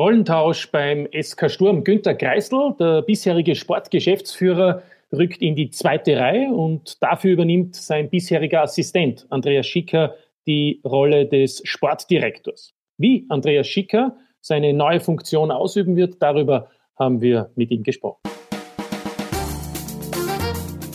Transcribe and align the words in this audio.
Rollentausch 0.00 0.70
beim 0.70 1.06
SK 1.12 1.50
Sturm. 1.50 1.84
Günter 1.84 2.14
Kreisel, 2.14 2.74
der 2.80 3.02
bisherige 3.02 3.54
Sportgeschäftsführer, 3.54 4.82
rückt 5.12 5.42
in 5.42 5.54
die 5.54 5.68
zweite 5.68 6.16
Reihe 6.16 6.48
und 6.54 7.02
dafür 7.02 7.32
übernimmt 7.32 7.76
sein 7.76 8.08
bisheriger 8.08 8.62
Assistent 8.62 9.26
Andreas 9.28 9.66
Schicker 9.66 10.14
die 10.46 10.80
Rolle 10.86 11.26
des 11.26 11.60
Sportdirektors. 11.64 12.72
Wie 12.96 13.26
Andreas 13.28 13.66
Schicker 13.66 14.16
seine 14.40 14.72
neue 14.72 15.00
Funktion 15.00 15.50
ausüben 15.50 15.96
wird, 15.96 16.16
darüber 16.22 16.70
haben 16.98 17.20
wir 17.20 17.50
mit 17.54 17.70
ihm 17.70 17.82
gesprochen. 17.82 18.22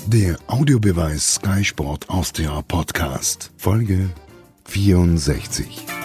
Der 0.07 0.35
Audiobeweis 0.47 1.35
Sky 1.35 1.63
Sport 1.63 2.09
Austria 2.09 2.63
Podcast, 2.67 3.51
Folge 3.55 4.09
64. 4.63 6.04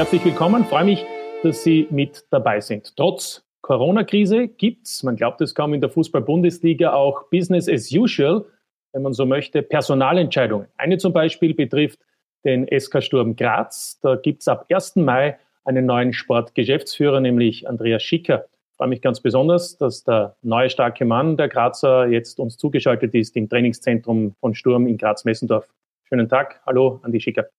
Herzlich 0.00 0.24
willkommen, 0.24 0.64
freue 0.64 0.86
mich, 0.86 1.04
dass 1.42 1.62
Sie 1.62 1.86
mit 1.90 2.24
dabei 2.30 2.60
sind. 2.60 2.96
Trotz 2.96 3.44
Corona-Krise 3.60 4.48
gibt 4.48 4.86
es, 4.86 5.02
man 5.02 5.14
glaubt 5.14 5.42
es 5.42 5.54
kaum, 5.54 5.74
in 5.74 5.82
der 5.82 5.90
Fußball-Bundesliga 5.90 6.94
auch 6.94 7.24
Business 7.28 7.68
as 7.68 7.92
usual, 7.92 8.46
wenn 8.94 9.02
man 9.02 9.12
so 9.12 9.26
möchte, 9.26 9.60
Personalentscheidungen. 9.60 10.68
Eine 10.78 10.96
zum 10.96 11.12
Beispiel 11.12 11.52
betrifft 11.52 11.98
den 12.46 12.66
SK 12.66 13.02
Sturm 13.02 13.36
Graz. 13.36 14.00
Da 14.00 14.16
gibt 14.16 14.40
es 14.40 14.48
ab 14.48 14.64
1. 14.72 14.96
Mai 14.96 15.38
einen 15.66 15.84
neuen 15.84 16.14
Sportgeschäftsführer, 16.14 17.20
nämlich 17.20 17.68
Andreas 17.68 18.02
Schicker. 18.02 18.46
Ich 18.70 18.76
freue 18.78 18.88
mich 18.88 19.02
ganz 19.02 19.20
besonders, 19.20 19.76
dass 19.76 20.02
der 20.04 20.34
neue 20.40 20.70
starke 20.70 21.04
Mann 21.04 21.36
der 21.36 21.48
Grazer 21.48 22.06
jetzt 22.06 22.40
uns 22.40 22.56
zugeschaltet 22.56 23.14
ist 23.14 23.36
im 23.36 23.50
Trainingszentrum 23.50 24.34
von 24.40 24.54
Sturm 24.54 24.86
in 24.86 24.96
Graz-Messendorf. 24.96 25.68
Schönen 26.04 26.30
Tag. 26.30 26.62
Hallo, 26.64 27.00
Andi 27.02 27.20
Schicker. 27.20 27.50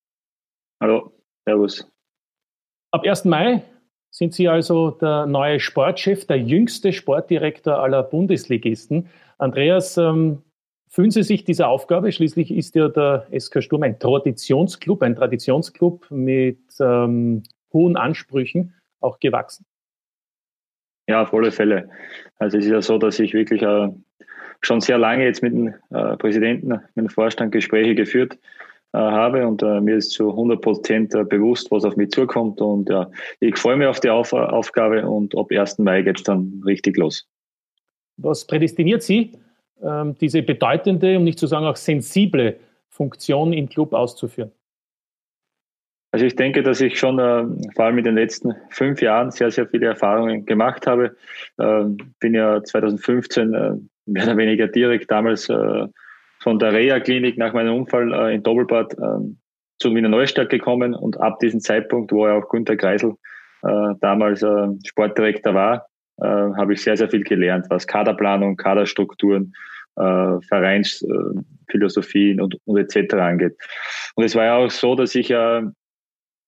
Hallo, 0.80 1.12
Servus. 1.44 1.88
Ab 2.92 3.06
1. 3.06 3.24
Mai 3.24 3.62
sind 4.10 4.34
Sie 4.34 4.48
also 4.48 4.90
der 4.90 5.24
neue 5.24 5.60
Sportchef, 5.60 6.26
der 6.26 6.38
jüngste 6.38 6.92
Sportdirektor 6.92 7.78
aller 7.78 8.02
Bundesligisten. 8.02 9.08
Andreas, 9.38 9.96
ähm, 9.96 10.42
fühlen 10.90 11.10
Sie 11.10 11.22
sich 11.22 11.44
dieser 11.44 11.68
Aufgabe? 11.68 12.12
Schließlich 12.12 12.50
ist 12.50 12.74
ja 12.74 12.90
der 12.90 13.26
SK 13.34 13.62
Sturm 13.62 13.82
ein 13.82 13.98
Traditionsclub, 13.98 15.00
ein 15.00 15.16
Traditionsclub 15.16 16.10
mit 16.10 16.60
ähm, 16.80 17.44
hohen 17.72 17.96
Ansprüchen 17.96 18.74
auch 19.00 19.18
gewachsen. 19.20 19.64
Ja, 21.08 21.22
auf 21.22 21.32
alle 21.32 21.50
Fälle. 21.50 21.88
Also 22.38 22.58
es 22.58 22.66
ist 22.66 22.70
ja 22.70 22.82
so, 22.82 22.98
dass 22.98 23.18
ich 23.18 23.32
wirklich 23.32 23.62
äh, 23.62 23.88
schon 24.60 24.82
sehr 24.82 24.98
lange 24.98 25.24
jetzt 25.24 25.42
mit 25.42 25.54
dem 25.54 25.74
äh, 25.88 26.18
Präsidenten, 26.18 26.68
mit 26.94 27.06
dem 27.06 27.08
Vorstand 27.08 27.52
Gespräche 27.52 27.94
geführt 27.94 28.34
äh, 28.34 28.61
habe 28.98 29.46
und 29.46 29.62
äh, 29.62 29.80
mir 29.80 29.96
ist 29.96 30.10
zu 30.10 30.30
100 30.30 30.60
Prozent 30.60 31.14
äh, 31.14 31.24
bewusst, 31.24 31.70
was 31.70 31.84
auf 31.84 31.96
mich 31.96 32.10
zukommt 32.10 32.60
und 32.60 32.90
ja, 32.90 33.10
ich 33.40 33.56
freue 33.56 33.76
mich 33.76 33.86
auf 33.86 34.00
die 34.00 34.10
auf 34.10 34.32
Aufgabe 34.32 35.06
und 35.08 35.36
ab 35.36 35.50
1. 35.50 35.78
Mai 35.78 36.02
geht 36.02 36.18
es 36.18 36.24
dann 36.24 36.62
richtig 36.66 36.96
los. 36.96 37.26
Was 38.18 38.46
prädestiniert 38.46 39.02
Sie, 39.02 39.32
ähm, 39.82 40.14
diese 40.20 40.42
bedeutende, 40.42 41.16
um 41.16 41.24
nicht 41.24 41.38
zu 41.38 41.46
sagen 41.46 41.66
auch 41.66 41.76
sensible 41.76 42.56
Funktion 42.88 43.52
im 43.52 43.68
Club 43.68 43.94
auszuführen? 43.94 44.52
Also 46.12 46.26
ich 46.26 46.36
denke, 46.36 46.62
dass 46.62 46.82
ich 46.82 46.98
schon 46.98 47.18
äh, 47.18 47.44
vor 47.74 47.86
allem 47.86 47.96
in 47.96 48.04
den 48.04 48.16
letzten 48.16 48.54
fünf 48.68 49.00
Jahren 49.00 49.30
sehr, 49.30 49.50
sehr 49.50 49.66
viele 49.66 49.86
Erfahrungen 49.86 50.44
gemacht 50.44 50.86
habe. 50.86 51.16
Äh, 51.56 51.84
bin 52.20 52.34
ja 52.34 52.62
2015 52.62 53.54
äh, 53.54 53.72
mehr 54.04 54.24
oder 54.24 54.36
weniger 54.36 54.68
direkt 54.68 55.10
damals 55.10 55.48
äh, 55.48 55.86
von 56.42 56.58
der 56.58 56.72
Reha-Klinik 56.72 57.38
nach 57.38 57.52
meinem 57.52 57.74
Unfall 57.74 58.12
äh, 58.12 58.34
in 58.34 58.42
Doppelbad 58.42 58.94
äh, 58.94 59.34
zu 59.78 59.94
Wiener 59.94 60.08
Neustadt 60.08 60.50
gekommen 60.50 60.94
und 60.94 61.20
ab 61.20 61.38
diesem 61.40 61.60
Zeitpunkt, 61.60 62.12
wo 62.12 62.26
er 62.26 62.34
auch 62.34 62.48
Günter 62.48 62.76
Kreisel 62.76 63.14
äh, 63.62 63.94
damals 64.00 64.42
äh, 64.42 64.68
Sportdirektor 64.84 65.54
war, 65.54 65.86
äh, 66.18 66.26
habe 66.26 66.74
ich 66.74 66.82
sehr, 66.82 66.96
sehr 66.96 67.08
viel 67.08 67.24
gelernt, 67.24 67.66
was 67.68 67.86
Kaderplanung, 67.86 68.56
Kaderstrukturen, 68.56 69.54
äh, 69.96 70.40
Vereinsphilosophien 70.48 72.40
und, 72.40 72.56
und 72.64 72.78
etc. 72.78 73.14
angeht. 73.14 73.56
Und 74.14 74.24
es 74.24 74.34
war 74.34 74.44
ja 74.44 74.56
auch 74.56 74.70
so, 74.70 74.94
dass 74.94 75.14
ich 75.14 75.28
ja 75.28 75.62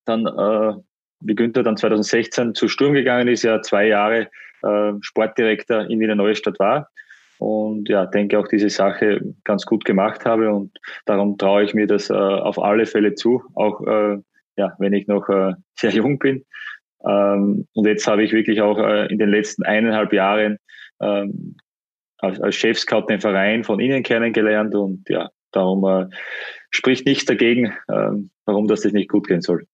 dann, 0.06 0.26
äh, 0.26 0.74
wie 1.20 1.34
Günther 1.34 1.62
dann 1.62 1.76
2016 1.76 2.54
zu 2.54 2.68
Sturm 2.68 2.94
gegangen 2.94 3.28
ist, 3.28 3.42
ja 3.42 3.62
zwei 3.62 3.86
Jahre 3.86 4.28
äh, 4.62 4.92
Sportdirektor 5.00 5.88
in 5.90 6.00
Wiener 6.00 6.16
Neustadt 6.16 6.58
war 6.58 6.88
und 7.44 7.90
ja, 7.90 8.06
denke 8.06 8.38
auch 8.38 8.48
diese 8.48 8.70
Sache 8.70 9.20
ganz 9.44 9.66
gut 9.66 9.84
gemacht 9.84 10.24
habe 10.24 10.50
und 10.50 10.78
darum 11.04 11.36
traue 11.36 11.64
ich 11.64 11.74
mir 11.74 11.86
das 11.86 12.08
äh, 12.08 12.14
auf 12.14 12.58
alle 12.58 12.86
Fälle 12.86 13.14
zu, 13.16 13.42
auch 13.54 13.82
äh, 13.82 14.16
ja, 14.56 14.74
wenn 14.78 14.94
ich 14.94 15.06
noch 15.08 15.28
äh, 15.28 15.52
sehr 15.74 15.90
jung 15.90 16.18
bin. 16.18 16.46
Ähm, 17.06 17.66
und 17.74 17.86
jetzt 17.86 18.06
habe 18.06 18.24
ich 18.24 18.32
wirklich 18.32 18.62
auch 18.62 18.78
äh, 18.78 19.12
in 19.12 19.18
den 19.18 19.28
letzten 19.28 19.62
eineinhalb 19.62 20.14
Jahren 20.14 20.56
ähm, 21.02 21.56
als, 22.16 22.40
als 22.40 22.54
Chefscout 22.54 23.08
den 23.10 23.20
Verein 23.20 23.62
von 23.62 23.78
Ihnen 23.78 24.02
kennengelernt 24.02 24.74
und 24.74 25.06
ja, 25.10 25.28
darum 25.52 25.84
äh, 25.84 26.06
spricht 26.70 27.04
nichts 27.04 27.26
dagegen, 27.26 27.74
äh, 27.88 28.10
warum 28.46 28.68
das 28.68 28.84
nicht 28.84 29.10
gut 29.10 29.26
gehen 29.26 29.42
soll. 29.42 29.66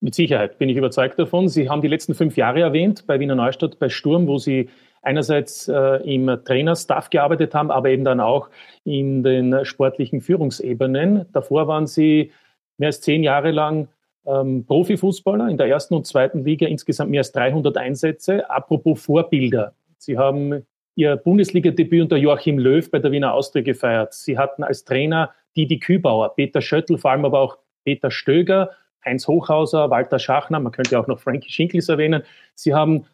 Mit 0.00 0.14
Sicherheit 0.14 0.58
bin 0.58 0.68
ich 0.68 0.76
überzeugt 0.76 1.18
davon. 1.18 1.48
Sie 1.48 1.68
haben 1.68 1.82
die 1.82 1.88
letzten 1.88 2.14
fünf 2.14 2.36
Jahre 2.36 2.60
erwähnt 2.60 3.08
bei 3.08 3.18
Wiener 3.18 3.34
Neustadt, 3.34 3.80
bei 3.80 3.88
Sturm, 3.88 4.28
wo 4.28 4.38
Sie 4.38 4.70
einerseits 5.02 5.68
äh, 5.68 5.96
im 6.04 6.26
Trainerstaff 6.44 7.10
gearbeitet 7.10 7.54
haben, 7.54 7.70
aber 7.70 7.90
eben 7.90 8.04
dann 8.04 8.20
auch 8.20 8.50
in 8.84 9.22
den 9.22 9.64
sportlichen 9.64 10.20
Führungsebenen. 10.20 11.26
Davor 11.32 11.68
waren 11.68 11.86
Sie 11.86 12.32
mehr 12.78 12.88
als 12.88 13.00
zehn 13.00 13.22
Jahre 13.22 13.50
lang 13.50 13.88
ähm, 14.26 14.64
Profifußballer 14.66 15.48
in 15.48 15.56
der 15.56 15.66
ersten 15.66 15.94
und 15.94 16.06
zweiten 16.06 16.44
Liga, 16.44 16.66
insgesamt 16.66 17.10
mehr 17.10 17.20
als 17.20 17.32
300 17.32 17.76
Einsätze. 17.76 18.48
Apropos 18.50 19.02
Vorbilder. 19.02 19.74
Sie 19.98 20.18
haben 20.18 20.66
Ihr 20.96 21.16
Bundesliga-Debüt 21.16 22.02
unter 22.02 22.16
Joachim 22.16 22.58
Löw 22.58 22.90
bei 22.90 22.98
der 22.98 23.12
Wiener 23.12 23.32
Austria 23.32 23.62
gefeiert. 23.62 24.12
Sie 24.12 24.36
hatten 24.36 24.62
als 24.62 24.84
Trainer 24.84 25.30
Didi 25.56 25.78
Kübauer, 25.78 26.34
Peter 26.34 26.60
Schöttl, 26.60 26.98
vor 26.98 27.12
allem 27.12 27.24
aber 27.24 27.40
auch 27.40 27.58
Peter 27.84 28.10
Stöger, 28.10 28.70
Heinz 29.04 29.26
Hochhauser, 29.26 29.88
Walter 29.90 30.18
Schachner, 30.18 30.60
man 30.60 30.72
könnte 30.72 30.98
auch 30.98 31.06
noch 31.06 31.20
Frankie 31.20 31.50
Schinkels 31.50 31.88
erwähnen. 31.88 32.22
Sie 32.54 32.74
haben 32.74 33.06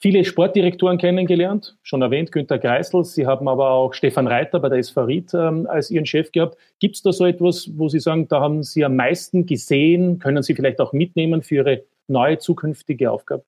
viele 0.00 0.24
Sportdirektoren 0.24 0.98
kennengelernt, 0.98 1.76
schon 1.82 2.02
erwähnt, 2.02 2.32
Günter 2.32 2.58
Kreisel. 2.58 3.04
Sie 3.04 3.26
haben 3.26 3.48
aber 3.48 3.70
auch 3.70 3.94
Stefan 3.94 4.26
Reiter 4.26 4.60
bei 4.60 4.68
der 4.68 5.06
Ried 5.06 5.32
ähm, 5.34 5.66
als 5.66 5.90
Ihren 5.90 6.06
Chef 6.06 6.32
gehabt. 6.32 6.56
Gibt 6.78 6.96
es 6.96 7.02
da 7.02 7.12
so 7.12 7.24
etwas, 7.24 7.70
wo 7.76 7.88
Sie 7.88 8.00
sagen, 8.00 8.28
da 8.28 8.40
haben 8.40 8.62
Sie 8.62 8.84
am 8.84 8.96
meisten 8.96 9.46
gesehen, 9.46 10.18
können 10.18 10.42
Sie 10.42 10.54
vielleicht 10.54 10.80
auch 10.80 10.92
mitnehmen 10.92 11.42
für 11.42 11.56
Ihre 11.56 11.84
neue 12.06 12.38
zukünftige 12.38 13.10
Aufgabe? 13.10 13.44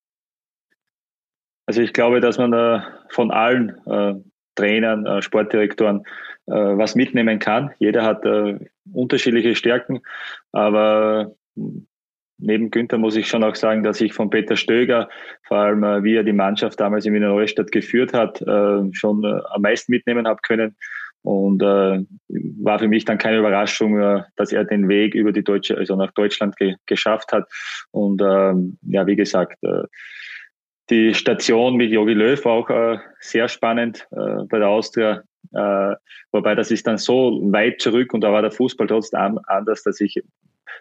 Also 1.67 1.83
ich 1.83 1.93
glaube, 1.93 2.21
dass 2.21 2.39
man 2.39 2.53
äh, 2.53 2.81
von 3.09 3.31
allen 3.31 3.77
äh, 3.87 4.15
Trainern, 4.55 5.05
äh, 5.05 5.21
Sportdirektoren 5.21 6.05
äh, 6.47 6.53
was 6.53 6.95
mitnehmen 6.95 7.39
kann. 7.39 7.73
Jeder 7.79 8.05
hat 8.05 8.25
äh, 8.25 8.59
unterschiedliche 8.93 9.57
Stärken, 9.57 10.01
aber 10.53 11.35
neben 12.39 12.71
Günther 12.71 12.99
muss 12.99 13.17
ich 13.17 13.29
schon 13.29 13.45
auch 13.45 13.55
sagen, 13.55 13.83
dass 13.83 14.01
ich 14.01 14.13
von 14.13 14.31
Peter 14.31 14.57
Stöger, 14.57 15.09
vor 15.43 15.59
allem 15.59 15.83
äh, 15.85 16.03
wie 16.05 16.15
er 16.15 16.25
die 16.25 16.33
Mannschaft 16.33 16.79
damals 16.81 17.07
in 17.07 17.15
Wiener 17.15 17.29
Neustadt 17.29 17.73
geführt 17.73 18.13
hat, 18.13 18.41
äh, 18.43 18.93
schon 18.93 19.25
äh, 19.25 19.41
am 19.51 19.63
meisten 19.63 19.93
mitnehmen 19.93 20.27
habe 20.27 20.41
können. 20.43 20.77
Und 21.23 21.61
äh, 21.61 22.05
war 22.63 22.79
für 22.79 22.87
mich 22.87 23.05
dann 23.05 23.19
keine 23.19 23.39
Überraschung, 23.39 23.99
äh, 24.01 24.23
dass 24.37 24.53
er 24.53 24.65
den 24.65 24.89
Weg 24.89 25.15
über 25.15 25.33
die 25.33 25.43
deutsche, 25.43 25.77
also 25.77 25.97
nach 25.97 26.13
Deutschland 26.13 26.57
ge 26.57 26.77
geschafft 26.87 27.33
hat. 27.33 27.49
Und 27.91 28.23
ähm, 28.23 28.79
ja, 28.83 29.07
wie 29.07 29.17
gesagt, 29.17 29.59
äh, 29.65 29.85
die 30.89 31.15
Station 31.15 31.75
mit 31.75 31.91
Jogi 31.91 32.13
Löw 32.13 32.45
war 32.45 32.53
auch 32.53 32.71
äh, 32.71 32.99
sehr 33.19 33.49
spannend 33.49 34.07
äh, 34.13 34.45
bei 34.49 34.61
der 34.61 34.69
Austria. 34.69 35.25
Äh, 35.53 35.95
wobei 36.31 36.55
das 36.55 36.71
ist 36.71 36.87
dann 36.87 36.99
so 36.99 37.41
weit 37.53 37.81
zurück 37.81 38.15
und 38.15 38.21
da 38.21 38.33
war 38.33 38.43
der 38.43 38.53
Fußball 38.53 38.87
trotzdem 38.87 39.41
anders, 39.47 39.83
dass 39.83 40.01
ich 40.01 40.23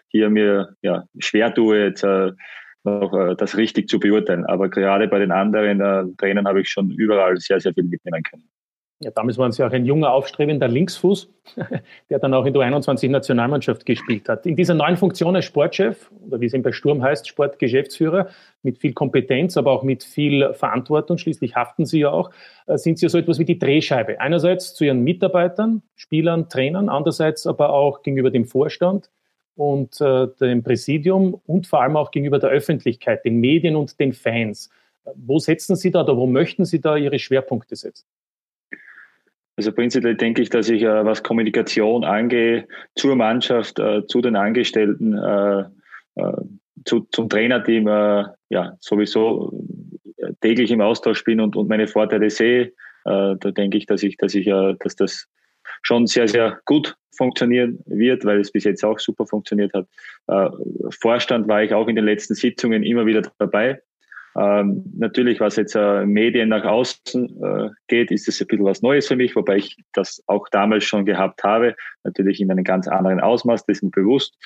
hier 0.08 0.30
mir 0.30 0.74
ja, 0.82 1.04
schwer 1.18 1.54
tue, 1.54 1.84
jetzt 1.84 2.04
äh, 2.04 2.32
noch 2.84 3.12
äh, 3.12 3.34
das 3.36 3.56
richtig 3.56 3.88
zu 3.88 3.98
beurteilen. 3.98 4.46
Aber 4.46 4.68
gerade 4.68 5.08
bei 5.08 5.18
den 5.18 5.32
anderen 5.32 5.80
äh, 5.80 6.04
Trainern 6.16 6.46
habe 6.46 6.60
ich 6.60 6.68
schon 6.68 6.90
überall 6.90 7.36
sehr, 7.38 7.60
sehr 7.60 7.74
viel 7.74 7.84
mitnehmen 7.84 8.22
können. 8.22 8.48
Ja, 9.00 9.10
damals 9.10 9.36
waren 9.36 9.52
Sie 9.52 9.62
auch 9.62 9.72
ein 9.72 9.84
junger, 9.84 10.10
aufstrebender 10.10 10.68
Linksfuß, 10.68 11.28
der 12.10 12.18
dann 12.18 12.32
auch 12.32 12.46
in 12.46 12.54
der 12.54 12.62
21-Nationalmannschaft 12.62 13.84
gespielt 13.84 14.26
hat. 14.26 14.46
In 14.46 14.56
dieser 14.56 14.72
neuen 14.72 14.96
Funktion 14.96 15.36
als 15.36 15.44
Sportchef, 15.44 16.10
oder 16.26 16.40
wie 16.40 16.46
es 16.46 16.54
eben 16.54 16.62
bei 16.62 16.72
Sturm 16.72 17.02
heißt, 17.02 17.28
Sportgeschäftsführer, 17.28 18.28
mit 18.62 18.78
viel 18.78 18.94
Kompetenz, 18.94 19.58
aber 19.58 19.72
auch 19.72 19.82
mit 19.82 20.02
viel 20.02 20.54
Verantwortung, 20.54 21.18
schließlich 21.18 21.54
haften 21.54 21.84
Sie 21.84 22.00
ja 22.00 22.10
auch, 22.10 22.30
äh, 22.66 22.78
sind 22.78 22.98
Sie 22.98 23.04
ja 23.04 23.10
so 23.10 23.18
etwas 23.18 23.38
wie 23.38 23.44
die 23.44 23.58
Drehscheibe. 23.58 24.18
Einerseits 24.18 24.74
zu 24.74 24.84
Ihren 24.84 25.04
Mitarbeitern, 25.04 25.82
Spielern, 25.94 26.48
Trainern, 26.48 26.88
andererseits 26.88 27.46
aber 27.46 27.74
auch 27.74 28.00
gegenüber 28.00 28.30
dem 28.30 28.46
Vorstand, 28.46 29.10
und 29.56 30.00
äh, 30.00 30.28
dem 30.40 30.62
Präsidium 30.62 31.40
und 31.46 31.66
vor 31.66 31.82
allem 31.82 31.96
auch 31.96 32.10
gegenüber 32.10 32.38
der 32.38 32.50
Öffentlichkeit, 32.50 33.24
den 33.24 33.40
Medien 33.40 33.74
und 33.74 33.98
den 33.98 34.12
Fans. 34.12 34.70
Wo 35.14 35.38
setzen 35.38 35.76
Sie 35.76 35.90
da 35.90 36.02
oder 36.02 36.16
wo 36.16 36.26
möchten 36.26 36.64
Sie 36.64 36.80
da 36.80 36.96
Ihre 36.96 37.18
Schwerpunkte 37.18 37.74
setzen? 37.74 38.06
Also 39.56 39.72
prinzipiell 39.72 40.16
denke 40.16 40.42
ich, 40.42 40.50
dass 40.50 40.68
ich, 40.68 40.82
äh, 40.82 41.04
was 41.04 41.22
Kommunikation 41.22 42.04
angeht, 42.04 42.68
zur 42.94 43.16
Mannschaft, 43.16 43.78
äh, 43.78 44.06
zu 44.06 44.20
den 44.20 44.36
Angestellten, 44.36 45.16
äh, 45.16 45.60
äh 46.16 46.32
zu, 46.84 47.00
zum 47.10 47.28
Trainerteam, 47.28 47.88
äh, 47.88 48.24
ja, 48.50 48.76
sowieso 48.80 49.50
täglich 50.42 50.70
im 50.70 50.82
Austausch 50.82 51.24
bin 51.24 51.40
und, 51.40 51.56
und 51.56 51.68
meine 51.68 51.88
Vorteile 51.88 52.30
sehe. 52.30 52.72
da 53.04 53.34
denke 53.34 53.78
ich, 53.78 53.86
dass 53.86 54.02
ich, 54.02 54.16
dass 54.16 54.34
ich, 54.34 54.46
dass 54.46 54.96
das 54.96 55.28
schon 55.82 56.06
sehr, 56.06 56.28
sehr 56.28 56.60
gut 56.64 56.96
funktionieren 57.16 57.78
wird, 57.86 58.24
weil 58.24 58.40
es 58.40 58.52
bis 58.52 58.64
jetzt 58.64 58.84
auch 58.84 58.98
super 58.98 59.26
funktioniert 59.26 59.72
hat. 59.72 59.86
Vorstand 61.00 61.48
war 61.48 61.62
ich 61.62 61.72
auch 61.72 61.88
in 61.88 61.96
den 61.96 62.04
letzten 62.04 62.34
Sitzungen 62.34 62.82
immer 62.82 63.06
wieder 63.06 63.22
dabei. 63.38 63.80
Ähm, 64.38 64.84
natürlich, 64.94 65.40
was 65.40 65.56
jetzt 65.56 65.74
äh, 65.76 66.04
Medien 66.04 66.50
nach 66.50 66.64
außen 66.64 67.42
äh, 67.42 67.70
geht, 67.88 68.10
ist 68.10 68.28
es 68.28 68.38
ein 68.40 68.46
bisschen 68.46 68.66
was 68.66 68.82
Neues 68.82 69.08
für 69.08 69.16
mich, 69.16 69.34
wobei 69.34 69.56
ich 69.56 69.76
das 69.94 70.22
auch 70.26 70.46
damals 70.50 70.84
schon 70.84 71.06
gehabt 71.06 71.42
habe, 71.42 71.74
natürlich 72.04 72.40
in 72.40 72.50
einem 72.50 72.64
ganz 72.64 72.86
anderen 72.86 73.20
Ausmaß, 73.20 73.64
das 73.64 73.80
ist 73.80 73.90
bewusst. 73.92 74.36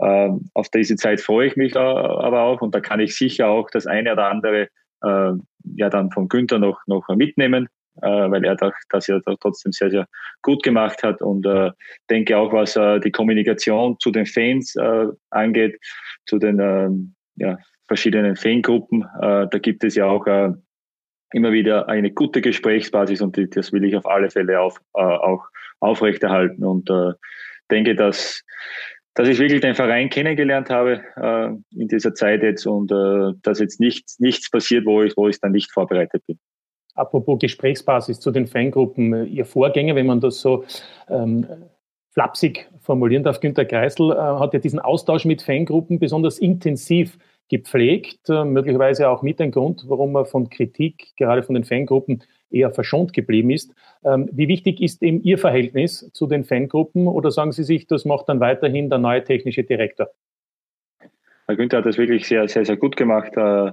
Ähm, 0.00 0.50
auf 0.54 0.68
diese 0.70 0.96
Zeit 0.96 1.20
freue 1.20 1.46
ich 1.46 1.56
mich 1.56 1.76
äh, 1.76 1.78
aber 1.78 2.42
auch 2.42 2.60
und 2.60 2.74
da 2.74 2.80
kann 2.80 2.98
ich 2.98 3.16
sicher 3.16 3.46
auch 3.46 3.70
das 3.70 3.86
eine 3.86 4.12
oder 4.12 4.30
andere 4.30 4.68
äh, 5.04 5.32
ja 5.76 5.90
dann 5.90 6.10
von 6.10 6.28
Günther 6.28 6.58
noch, 6.58 6.80
noch 6.88 7.06
mitnehmen, 7.10 7.66
äh, 7.66 7.68
weil 8.00 8.44
er 8.44 8.56
das 8.56 9.06
ja 9.06 9.20
trotzdem 9.40 9.72
sehr, 9.72 9.90
sehr 9.90 10.06
gut 10.42 10.62
gemacht 10.62 11.02
hat 11.02 11.22
und 11.22 11.46
äh, 11.46 11.70
denke 12.10 12.36
auch, 12.36 12.52
was 12.52 12.76
äh, 12.76 13.00
die 13.00 13.10
Kommunikation 13.10 13.96
zu 14.00 14.10
den 14.10 14.26
Fans 14.26 14.76
äh, 14.76 15.06
angeht, 15.30 15.78
zu 16.26 16.38
den 16.38 16.58
ähm, 16.60 17.14
ja, 17.36 17.58
verschiedenen 17.86 18.36
Fangruppen. 18.36 19.02
Äh, 19.20 19.46
da 19.50 19.58
gibt 19.60 19.84
es 19.84 19.94
ja 19.94 20.06
auch 20.06 20.26
äh, 20.26 20.50
immer 21.32 21.52
wieder 21.52 21.88
eine 21.88 22.10
gute 22.10 22.40
Gesprächsbasis 22.40 23.20
und 23.20 23.36
die, 23.36 23.48
das 23.48 23.72
will 23.72 23.84
ich 23.84 23.96
auf 23.96 24.06
alle 24.06 24.30
Fälle 24.30 24.60
auf, 24.60 24.80
äh, 24.94 25.00
auch 25.00 25.44
aufrechterhalten 25.80 26.64
und 26.64 26.88
äh, 26.90 27.12
denke, 27.70 27.94
dass, 27.94 28.42
dass 29.14 29.28
ich 29.28 29.38
wirklich 29.38 29.60
den 29.60 29.74
Verein 29.74 30.08
kennengelernt 30.08 30.70
habe 30.70 31.02
äh, 31.16 31.78
in 31.78 31.88
dieser 31.88 32.14
Zeit 32.14 32.42
jetzt 32.42 32.66
und 32.66 32.92
äh, 32.92 33.32
dass 33.42 33.58
jetzt 33.58 33.80
nichts, 33.80 34.18
nichts 34.18 34.50
passiert, 34.50 34.86
wo 34.86 35.02
ich, 35.02 35.16
wo 35.16 35.28
ich 35.28 35.40
dann 35.40 35.52
nicht 35.52 35.72
vorbereitet 35.72 36.22
bin. 36.26 36.38
Apropos 36.96 37.38
Gesprächsbasis 37.38 38.20
zu 38.20 38.30
den 38.30 38.46
Fangruppen, 38.46 39.26
Ihr 39.26 39.44
Vorgänger, 39.44 39.94
wenn 39.94 40.06
man 40.06 40.20
das 40.20 40.40
so 40.40 40.64
ähm, 41.08 41.46
flapsig 42.10 42.68
formulieren 42.80 43.22
darf, 43.22 43.40
Günter 43.40 43.66
Kreisel, 43.66 44.12
äh, 44.12 44.16
hat 44.16 44.54
ja 44.54 44.58
diesen 44.58 44.78
Austausch 44.78 45.26
mit 45.26 45.42
Fangruppen 45.42 45.98
besonders 45.98 46.38
intensiv 46.38 47.18
gepflegt, 47.48 48.28
äh, 48.28 48.44
möglicherweise 48.44 49.08
auch 49.08 49.22
mit 49.22 49.40
ein 49.40 49.50
Grund, 49.50 49.84
warum 49.86 50.16
er 50.16 50.24
von 50.24 50.48
Kritik, 50.48 51.14
gerade 51.16 51.42
von 51.42 51.54
den 51.54 51.64
Fangruppen, 51.64 52.24
eher 52.50 52.70
verschont 52.70 53.12
geblieben 53.12 53.50
ist. 53.50 53.74
Ähm, 54.04 54.28
wie 54.32 54.48
wichtig 54.48 54.80
ist 54.80 55.02
eben 55.02 55.22
Ihr 55.22 55.38
Verhältnis 55.38 56.10
zu 56.12 56.26
den 56.26 56.44
Fangruppen 56.44 57.06
oder 57.06 57.30
sagen 57.30 57.52
Sie 57.52 57.64
sich, 57.64 57.86
das 57.86 58.04
macht 58.04 58.28
dann 58.28 58.40
weiterhin 58.40 58.88
der 58.88 58.98
neue 58.98 59.22
technische 59.22 59.64
Direktor? 59.64 60.08
Herr 61.46 61.56
Günther 61.56 61.78
hat 61.78 61.86
das 61.86 61.98
wirklich 61.98 62.26
sehr, 62.26 62.48
sehr, 62.48 62.64
sehr 62.64 62.76
gut 62.76 62.96
gemacht. 62.96 63.36
Äh, 63.36 63.72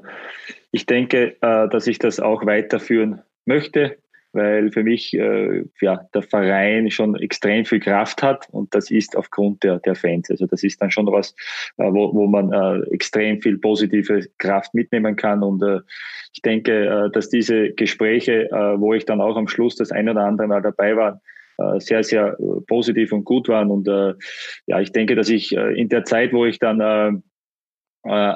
ich 0.73 0.87
denke, 0.87 1.37
äh, 1.39 1.69
dass 1.69 1.87
ich 1.87 1.99
das 1.99 2.19
auch 2.19 2.45
weiterführen 2.45 3.21
möchte 3.45 3.97
weil 4.35 4.71
für 4.71 4.83
mich 4.83 5.13
äh, 5.13 5.63
ja, 5.79 6.09
der 6.11 6.23
Verein 6.23 6.89
schon 6.89 7.15
extrem 7.15 7.65
viel 7.65 7.79
Kraft 7.79 8.23
hat 8.23 8.47
und 8.49 8.73
das 8.73 8.89
ist 8.89 9.15
aufgrund 9.15 9.61
der, 9.63 9.77
der 9.77 9.93
Fans. 9.93 10.27
Also 10.31 10.47
das 10.47 10.63
ist 10.63 10.81
dann 10.81 10.89
schon 10.89 11.05
was, 11.05 11.35
äh, 11.77 11.83
wo, 11.83 12.11
wo 12.15 12.25
man 12.25 12.51
extrem 12.89 13.39
viel 13.43 13.59
positive 13.59 14.25
Kraft 14.39 14.73
mitnehmen 14.73 15.15
kann 15.15 15.43
und 15.43 15.63
ich 16.33 16.41
denke, 16.41 17.11
dass 17.13 17.29
diese 17.29 17.73
Gespräche, 17.73 18.49
wo 18.79 18.95
ich 18.95 19.05
dann 19.05 19.21
auch 19.21 19.37
am 19.37 19.47
Schluss 19.47 19.75
das 19.75 19.91
ein 19.91 20.09
oder 20.09 20.21
andere 20.21 20.47
Mal 20.47 20.63
dabei 20.63 20.95
war, 20.95 21.21
sehr, 21.77 22.03
sehr 22.03 22.35
positiv 22.65 23.11
und 23.11 23.23
gut 23.23 23.49
waren 23.49 23.69
und 23.69 23.87
ja, 24.65 24.79
ich 24.79 24.91
denke, 24.91 25.13
dass 25.13 25.29
ich 25.29 25.51
in 25.51 25.89
der 25.89 26.05
Zeit, 26.05 26.33
wo 26.33 26.47
ich 26.47 26.57
dann 26.57 27.21
äh, 28.03 28.35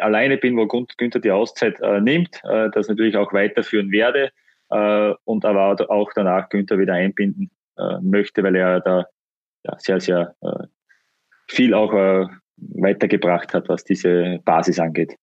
alleine 0.00 0.36
bin, 0.36 0.56
wo 0.56 0.66
Günther 0.66 1.20
die 1.20 1.30
Auszeit 1.30 1.80
äh, 1.80 2.00
nimmt, 2.00 2.42
äh, 2.44 2.70
das 2.70 2.88
natürlich 2.88 3.16
auch 3.16 3.32
weiterführen 3.32 3.90
werde 3.90 4.30
äh, 4.70 5.14
und 5.24 5.44
aber 5.44 5.90
auch 5.90 6.10
danach 6.14 6.48
Günther 6.48 6.78
wieder 6.78 6.94
einbinden 6.94 7.50
äh, 7.78 7.98
möchte, 8.00 8.42
weil 8.42 8.56
er 8.56 8.80
da 8.80 9.06
ja, 9.64 9.76
sehr, 9.78 10.00
sehr 10.00 10.34
äh, 10.40 10.64
viel 11.48 11.74
auch 11.74 11.92
weitergebracht 12.56 13.52
hat, 13.52 13.68
was 13.68 13.84
diese 13.84 14.40
Basis 14.44 14.78
angeht. 14.78 15.16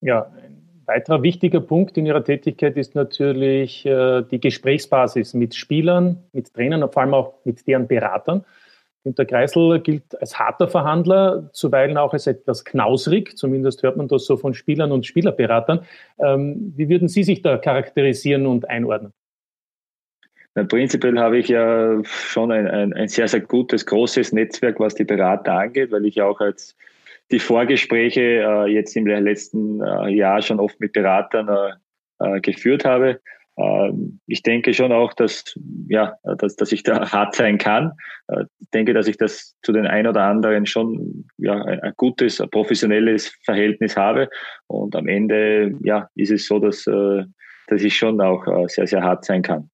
Ja, 0.00 0.30
ein 0.36 0.80
weiterer 0.86 1.22
wichtiger 1.22 1.60
Punkt 1.60 1.98
in 1.98 2.06
Ihrer 2.06 2.24
Tätigkeit 2.24 2.76
ist 2.76 2.94
natürlich 2.94 3.82
die 3.82 4.40
Gesprächsbasis 4.40 5.34
mit 5.34 5.54
Spielern, 5.54 6.22
mit 6.32 6.54
Trainern 6.54 6.82
und 6.82 6.92
vor 6.94 7.02
allem 7.02 7.14
auch 7.14 7.34
mit 7.44 7.66
deren 7.66 7.88
Beratern. 7.88 8.44
Günter 9.06 9.24
Kreisel 9.24 9.78
gilt 9.78 10.20
als 10.20 10.36
harter 10.36 10.66
Verhandler, 10.66 11.48
zuweilen 11.52 11.96
auch 11.96 12.12
als 12.12 12.26
etwas 12.26 12.64
knausrig, 12.64 13.38
zumindest 13.38 13.84
hört 13.84 13.96
man 13.96 14.08
das 14.08 14.24
so 14.24 14.36
von 14.36 14.52
Spielern 14.52 14.90
und 14.90 15.06
Spielerberatern. 15.06 15.86
Ähm, 16.18 16.72
wie 16.76 16.88
würden 16.88 17.06
Sie 17.06 17.22
sich 17.22 17.40
da 17.40 17.56
charakterisieren 17.56 18.48
und 18.48 18.68
einordnen? 18.68 19.12
Na, 20.56 20.64
prinzipiell 20.64 21.20
habe 21.20 21.38
ich 21.38 21.46
ja 21.46 22.02
schon 22.02 22.50
ein, 22.50 22.66
ein, 22.66 22.94
ein, 22.94 23.06
sehr, 23.06 23.28
sehr 23.28 23.42
gutes, 23.42 23.86
großes 23.86 24.32
Netzwerk, 24.32 24.80
was 24.80 24.96
die 24.96 25.04
Berater 25.04 25.52
angeht, 25.52 25.92
weil 25.92 26.04
ich 26.04 26.16
ja 26.16 26.24
auch 26.26 26.40
als 26.40 26.76
die 27.30 27.38
Vorgespräche 27.38 28.20
äh, 28.20 28.66
jetzt 28.66 28.96
im 28.96 29.06
letzten 29.06 29.82
äh, 29.82 30.08
Jahr 30.08 30.42
schon 30.42 30.58
oft 30.58 30.80
mit 30.80 30.92
Beratern 30.92 31.48
äh, 31.48 32.36
äh 32.36 32.40
geführt 32.40 32.84
habe. 32.84 33.20
Ähm, 33.58 34.20
ich 34.26 34.42
denke 34.42 34.74
schon 34.74 34.92
auch, 34.92 35.12
dass, 35.14 35.54
ja, 35.88 36.16
dass, 36.38 36.56
dass 36.56 36.72
ich 36.72 36.82
da 36.82 37.10
hart 37.12 37.34
sein 37.34 37.58
kann. 37.58 37.92
Äh, 38.28 38.44
ich 38.60 38.70
denke, 38.70 38.92
dass 38.92 39.06
ich 39.06 39.16
das 39.16 39.56
zu 39.62 39.72
den 39.72 39.86
ein 39.86 40.06
oder 40.06 40.22
anderen 40.22 40.66
schon 40.66 41.28
ja, 41.38 41.54
ein, 41.62 41.92
gutes, 41.96 42.40
ein 42.40 42.50
professionelles 42.50 43.34
Verhältnis 43.44 43.96
habe. 43.96 44.28
Und 44.66 44.94
am 44.96 45.08
Ende 45.08 45.74
ja, 45.82 46.08
ist 46.14 46.30
es 46.30 46.46
so, 46.46 46.58
dass, 46.58 46.86
äh, 46.86 47.24
dass 47.68 47.82
ich 47.82 47.96
schon 47.96 48.20
auch 48.20 48.46
äh, 48.46 48.68
sehr, 48.68 48.86
sehr 48.86 49.02
hart 49.02 49.24
sein 49.24 49.42
kann. 49.42 49.70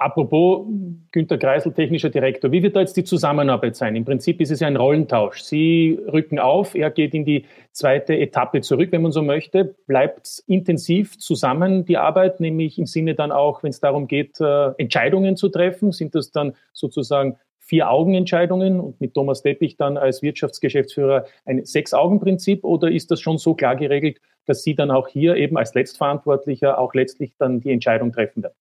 Apropos 0.00 0.64
Günter 1.10 1.38
Kreisel, 1.38 1.72
technischer 1.72 2.08
Direktor, 2.08 2.52
wie 2.52 2.62
wird 2.62 2.76
da 2.76 2.80
jetzt 2.80 2.96
die 2.96 3.02
Zusammenarbeit 3.02 3.74
sein? 3.74 3.96
Im 3.96 4.04
Prinzip 4.04 4.40
ist 4.40 4.52
es 4.52 4.60
ja 4.60 4.68
ein 4.68 4.76
Rollentausch. 4.76 5.40
Sie 5.40 5.98
rücken 6.06 6.38
auf, 6.38 6.76
er 6.76 6.92
geht 6.92 7.14
in 7.14 7.24
die 7.24 7.46
zweite 7.72 8.16
Etappe 8.16 8.60
zurück, 8.60 8.92
wenn 8.92 9.02
man 9.02 9.10
so 9.10 9.22
möchte. 9.22 9.74
Bleibt 9.88 10.44
intensiv 10.46 11.18
zusammen 11.18 11.84
die 11.84 11.96
Arbeit, 11.96 12.38
nämlich 12.38 12.78
im 12.78 12.86
Sinne 12.86 13.16
dann 13.16 13.32
auch, 13.32 13.64
wenn 13.64 13.70
es 13.70 13.80
darum 13.80 14.06
geht, 14.06 14.40
äh, 14.40 14.70
Entscheidungen 14.78 15.36
zu 15.36 15.48
treffen, 15.48 15.90
sind 15.90 16.14
das 16.14 16.30
dann 16.30 16.54
sozusagen 16.72 17.36
Vier-Augen-Entscheidungen 17.58 18.78
und 18.78 19.00
mit 19.00 19.14
Thomas 19.14 19.42
Teppich 19.42 19.76
dann 19.76 19.96
als 19.96 20.22
Wirtschaftsgeschäftsführer 20.22 21.24
ein 21.44 21.64
Sechs-Augen-Prinzip 21.64 22.62
oder 22.62 22.88
ist 22.88 23.10
das 23.10 23.20
schon 23.20 23.38
so 23.38 23.54
klar 23.54 23.74
geregelt, 23.74 24.20
dass 24.46 24.62
Sie 24.62 24.76
dann 24.76 24.92
auch 24.92 25.08
hier 25.08 25.34
eben 25.34 25.58
als 25.58 25.74
Letztverantwortlicher 25.74 26.78
auch 26.78 26.94
letztlich 26.94 27.34
dann 27.36 27.58
die 27.60 27.72
Entscheidung 27.72 28.12
treffen 28.12 28.44
werden? 28.44 28.54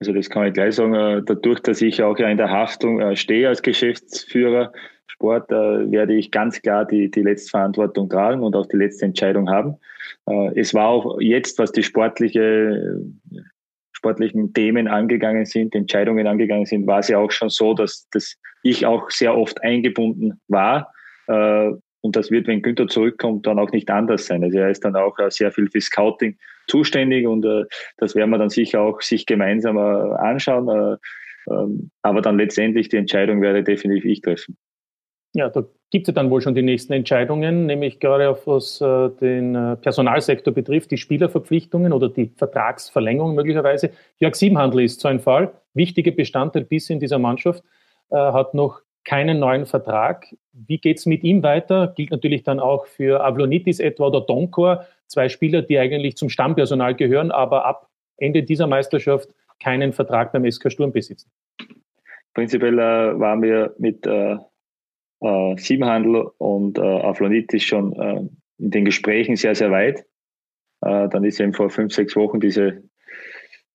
Also 0.00 0.12
das 0.12 0.28
kann 0.28 0.46
ich 0.46 0.54
gleich 0.54 0.74
sagen, 0.74 0.94
äh, 0.94 1.22
dadurch, 1.24 1.60
dass 1.60 1.80
ich 1.80 2.02
auch 2.02 2.18
ja 2.18 2.28
in 2.28 2.36
der 2.36 2.50
Haftung 2.50 3.00
äh, 3.00 3.16
stehe 3.16 3.48
als 3.48 3.62
Geschäftsführer 3.62 4.72
Sport, 5.06 5.50
äh, 5.50 5.90
werde 5.90 6.14
ich 6.14 6.30
ganz 6.30 6.60
klar 6.60 6.84
die, 6.84 7.10
die 7.10 7.22
letzte 7.22 7.50
Verantwortung 7.50 8.08
tragen 8.10 8.42
und 8.42 8.54
auch 8.54 8.66
die 8.66 8.76
letzte 8.76 9.06
Entscheidung 9.06 9.48
haben. 9.48 9.76
Es 10.54 10.74
war 10.74 10.88
auch 10.88 11.20
jetzt, 11.20 11.58
was 11.58 11.70
die 11.70 11.84
sportliche, 11.84 13.00
sportlichen 13.92 14.52
Themen 14.52 14.88
angegangen 14.88 15.44
sind, 15.44 15.74
Entscheidungen 15.74 16.26
angegangen 16.26 16.66
sind, 16.66 16.86
war 16.86 16.98
es 16.98 17.08
ja 17.08 17.18
auch 17.18 17.30
schon 17.30 17.48
so, 17.48 17.74
dass, 17.74 18.08
dass 18.10 18.36
ich 18.62 18.86
auch 18.86 19.08
sehr 19.10 19.36
oft 19.36 19.62
eingebunden 19.62 20.40
war. 20.48 20.92
Und 22.06 22.14
das 22.14 22.30
wird, 22.30 22.46
wenn 22.46 22.62
Günther 22.62 22.86
zurückkommt, 22.86 23.46
dann 23.46 23.58
auch 23.58 23.72
nicht 23.72 23.90
anders 23.90 24.26
sein. 24.26 24.44
Also 24.44 24.58
er 24.58 24.70
ist 24.70 24.84
dann 24.84 24.94
auch 24.94 25.16
sehr 25.28 25.50
viel 25.50 25.68
für 25.68 25.80
Scouting 25.80 26.38
zuständig 26.68 27.26
und 27.26 27.44
äh, 27.44 27.64
das 27.98 28.14
werden 28.14 28.30
wir 28.30 28.38
dann 28.38 28.48
sicher 28.48 28.80
auch 28.80 29.00
sich 29.00 29.26
gemeinsam 29.26 29.76
äh, 29.76 29.80
anschauen. 29.80 30.68
Äh, 30.68 30.96
ähm, 31.52 31.90
aber 32.02 32.22
dann 32.22 32.38
letztendlich 32.38 32.88
die 32.88 32.96
Entscheidung 32.96 33.42
werde 33.42 33.64
definitiv 33.64 34.04
ich 34.04 34.20
treffen. 34.20 34.56
Ja, 35.34 35.48
da 35.48 35.64
gibt 35.90 36.06
es 36.06 36.08
ja 36.08 36.14
dann 36.14 36.30
wohl 36.30 36.40
schon 36.40 36.54
die 36.54 36.62
nächsten 36.62 36.92
Entscheidungen, 36.92 37.66
nämlich 37.66 37.98
gerade 37.98 38.30
auf 38.30 38.46
was 38.46 38.80
äh, 38.80 39.10
den 39.20 39.54
äh, 39.56 39.76
Personalsektor 39.76 40.54
betrifft, 40.54 40.92
die 40.92 40.96
Spielerverpflichtungen 40.96 41.92
oder 41.92 42.08
die 42.08 42.32
Vertragsverlängerung 42.36 43.34
möglicherweise. 43.34 43.90
Jörg 44.18 44.36
Siebenhandel 44.36 44.84
ist 44.84 45.00
so 45.00 45.08
ein 45.08 45.18
Fall, 45.18 45.52
wichtiger 45.74 46.12
Bestandteil 46.12 46.64
bis 46.64 46.88
in 46.88 47.00
dieser 47.00 47.18
Mannschaft, 47.18 47.64
äh, 48.10 48.16
hat 48.16 48.54
noch 48.54 48.80
keinen 49.06 49.38
neuen 49.38 49.64
Vertrag. 49.64 50.26
Wie 50.52 50.78
geht 50.78 50.98
es 50.98 51.06
mit 51.06 51.24
ihm 51.24 51.42
weiter? 51.42 51.94
Gilt 51.96 52.10
natürlich 52.10 52.42
dann 52.42 52.60
auch 52.60 52.86
für 52.86 53.24
Avlonitis 53.24 53.80
etwa 53.80 54.08
oder 54.08 54.20
Donkor, 54.20 54.84
zwei 55.06 55.28
Spieler, 55.28 55.62
die 55.62 55.78
eigentlich 55.78 56.16
zum 56.16 56.28
Stammpersonal 56.28 56.94
gehören, 56.94 57.30
aber 57.30 57.64
ab 57.64 57.88
Ende 58.18 58.42
dieser 58.42 58.66
Meisterschaft 58.66 59.28
keinen 59.62 59.92
Vertrag 59.92 60.32
beim 60.32 60.50
SK 60.50 60.70
Sturm 60.72 60.92
besitzen. 60.92 61.30
Prinzipiell 62.34 62.78
äh, 62.78 63.18
waren 63.18 63.42
wir 63.42 63.74
mit 63.78 64.04
äh, 64.06 64.36
äh, 65.20 65.56
Siebenhandel 65.56 66.26
und 66.38 66.76
äh, 66.76 66.82
Avlonitis 66.82 67.62
schon 67.62 67.92
äh, 67.94 68.28
in 68.58 68.70
den 68.70 68.84
Gesprächen 68.84 69.36
sehr, 69.36 69.54
sehr 69.54 69.70
weit. 69.70 70.00
Äh, 70.82 71.08
dann 71.08 71.24
ist 71.24 71.40
eben 71.40 71.54
vor 71.54 71.70
fünf, 71.70 71.94
sechs 71.94 72.16
Wochen 72.16 72.40
diese 72.40 72.82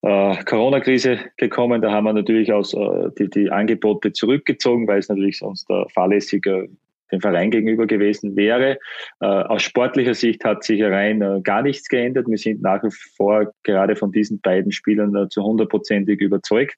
äh, 0.01 0.43
Corona-Krise 0.43 1.19
gekommen. 1.37 1.81
Da 1.81 1.91
haben 1.91 2.05
wir 2.05 2.13
natürlich 2.13 2.51
aus, 2.51 2.73
äh, 2.73 3.09
die, 3.17 3.29
die 3.29 3.51
Angebote 3.51 4.13
zurückgezogen, 4.13 4.87
weil 4.87 4.99
es 4.99 5.09
natürlich 5.09 5.39
sonst 5.39 5.69
äh, 5.69 5.83
fahrlässig 5.89 6.45
äh, 6.45 6.67
dem 7.11 7.21
Verein 7.21 7.51
gegenüber 7.51 7.85
gewesen 7.85 8.35
wäre. 8.35 8.77
Äh, 9.19 9.25
aus 9.25 9.63
sportlicher 9.63 10.13
Sicht 10.13 10.43
hat 10.43 10.63
sich 10.63 10.81
rein 10.81 11.21
äh, 11.21 11.41
gar 11.43 11.61
nichts 11.61 11.87
geändert. 11.87 12.27
Wir 12.27 12.37
sind 12.37 12.61
nach 12.61 12.83
wie 12.83 12.91
vor 13.15 13.53
gerade 13.63 13.95
von 13.95 14.11
diesen 14.11 14.39
beiden 14.39 14.71
Spielern 14.71 15.15
äh, 15.15 15.27
zu 15.29 15.43
hundertprozentig 15.43 16.21
überzeugt. 16.21 16.75